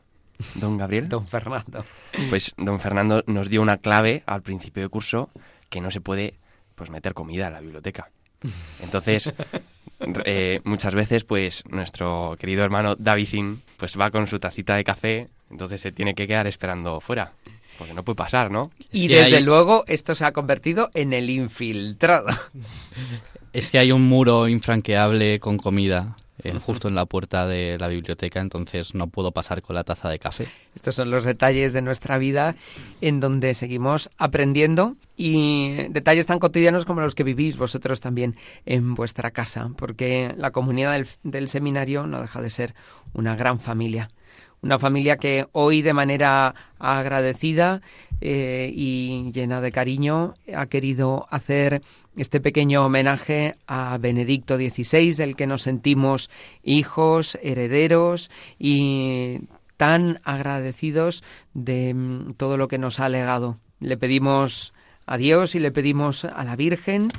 [0.55, 1.09] don Gabriel.
[1.09, 1.85] Don Fernando.
[2.29, 5.29] Pues don Fernando nos dio una clave al principio de curso
[5.69, 6.35] que no se puede
[6.75, 8.09] pues meter comida en la biblioteca.
[8.81, 9.33] Entonces,
[10.25, 15.29] eh, muchas veces, pues nuestro querido hermano Davidín, pues va con su tacita de café,
[15.49, 17.33] entonces se tiene que quedar esperando fuera.
[17.77, 18.71] Porque no puede pasar, ¿no?
[18.91, 22.27] Y desde luego esto se ha convertido en el infiltrado.
[23.53, 26.17] Es que hay un muro infranqueable con comida
[26.65, 30.19] justo en la puerta de la biblioteca, entonces no puedo pasar con la taza de
[30.19, 30.47] café.
[30.75, 32.55] Estos son los detalles de nuestra vida
[33.01, 38.95] en donde seguimos aprendiendo y detalles tan cotidianos como los que vivís vosotros también en
[38.95, 42.73] vuestra casa, porque la comunidad del, seminario no deja de ser
[43.13, 44.09] una gran familia
[44.61, 47.81] una familia que hoy de manera agradecida
[48.21, 51.81] eh, y llena de cariño ha querido hacer
[52.17, 56.29] este pequeño homenaje a Benedicto XVI, del que nos sentimos
[56.63, 59.41] hijos, herederos y
[59.77, 63.59] tan agradecidos de mm, todo lo que nos ha legado.
[63.79, 64.73] Le pedimos
[65.05, 67.09] a Dios y le pedimos a la Virgen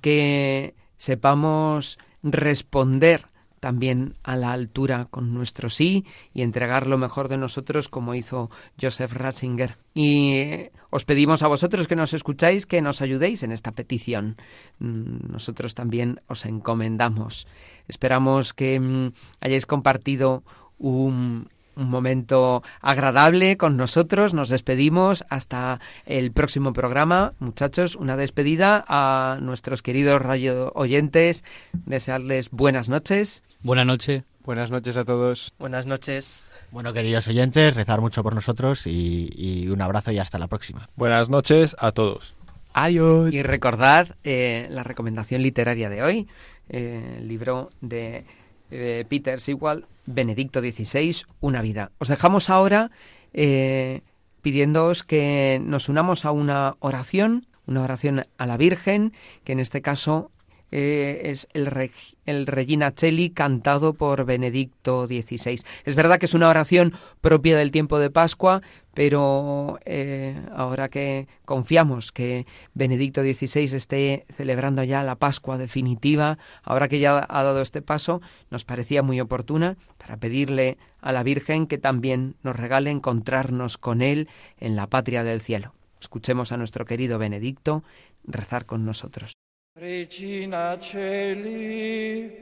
[0.00, 3.26] que sepamos responder
[3.60, 8.50] también a la altura con nuestro sí y entregar lo mejor de nosotros como hizo
[8.80, 9.78] Joseph Ratzinger.
[9.94, 14.36] Y eh, os pedimos a vosotros que nos escucháis que nos ayudéis en esta petición.
[14.78, 17.46] Mm, nosotros también os encomendamos.
[17.88, 20.44] Esperamos que mm, hayáis compartido
[20.78, 21.48] un,
[21.78, 24.34] un momento agradable con nosotros.
[24.34, 27.32] Nos despedimos hasta el próximo programa.
[27.38, 31.44] Muchachos, una despedida a nuestros queridos radio oyentes.
[31.86, 33.42] Desearles buenas noches.
[33.62, 34.24] Buenas noches.
[34.44, 35.52] Buenas noches a todos.
[35.58, 36.50] Buenas noches.
[36.70, 40.88] Bueno, queridos oyentes, rezar mucho por nosotros y, un abrazo y hasta la próxima.
[40.96, 42.34] Buenas noches a todos.
[42.72, 43.34] Adiós.
[43.34, 46.28] Y recordad eh, la recomendación literaria de hoy,
[46.70, 48.24] eh, el libro de
[48.70, 51.90] eh, Peter Sewell, Benedicto XVI, Una vida.
[51.98, 52.90] Os dejamos ahora
[53.32, 54.02] eh,
[54.42, 59.12] pidiéndoos que nos unamos a una oración, una oración a la Virgen,
[59.44, 60.30] que en este caso
[60.70, 61.90] eh, es el,
[62.26, 65.60] el Regina Cheli cantado por Benedicto XVI.
[65.84, 68.62] Es verdad que es una oración propia del tiempo de Pascua,
[68.94, 76.88] pero eh, ahora que confiamos que Benedicto XVI esté celebrando ya la Pascua definitiva, ahora
[76.88, 81.66] que ya ha dado este paso, nos parecía muy oportuna para pedirle a la Virgen
[81.66, 85.74] que también nos regale encontrarnos con Él en la patria del cielo.
[86.00, 87.84] Escuchemos a nuestro querido Benedicto
[88.24, 89.37] rezar con nosotros.
[89.80, 92.32] Regina Celi,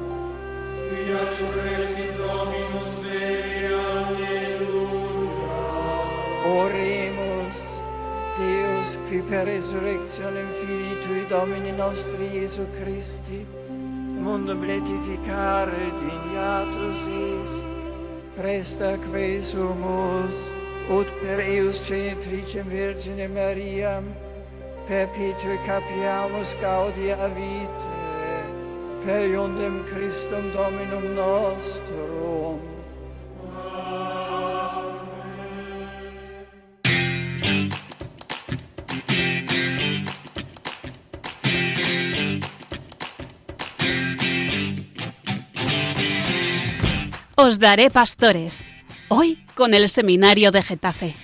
[0.89, 5.53] Quia surrexit Dominus Dei, alleluia.
[6.45, 7.59] Oremus,
[8.37, 13.45] Deus, qui per resurrectionem Filii Tui Domini nostri Iesu Christi,
[14.19, 17.51] mundum letificare dignatus is,
[18.35, 20.35] presta que sumus,
[20.89, 24.03] ut per eus genitricem Virgine Mariam,
[24.87, 28.43] perpetue capiamus gaudia vitae,
[29.05, 32.59] per iundem Christum Dominum nostrum.
[47.35, 48.63] Os daré pastores,
[49.09, 51.22] hoy con el Seminario de Getafe.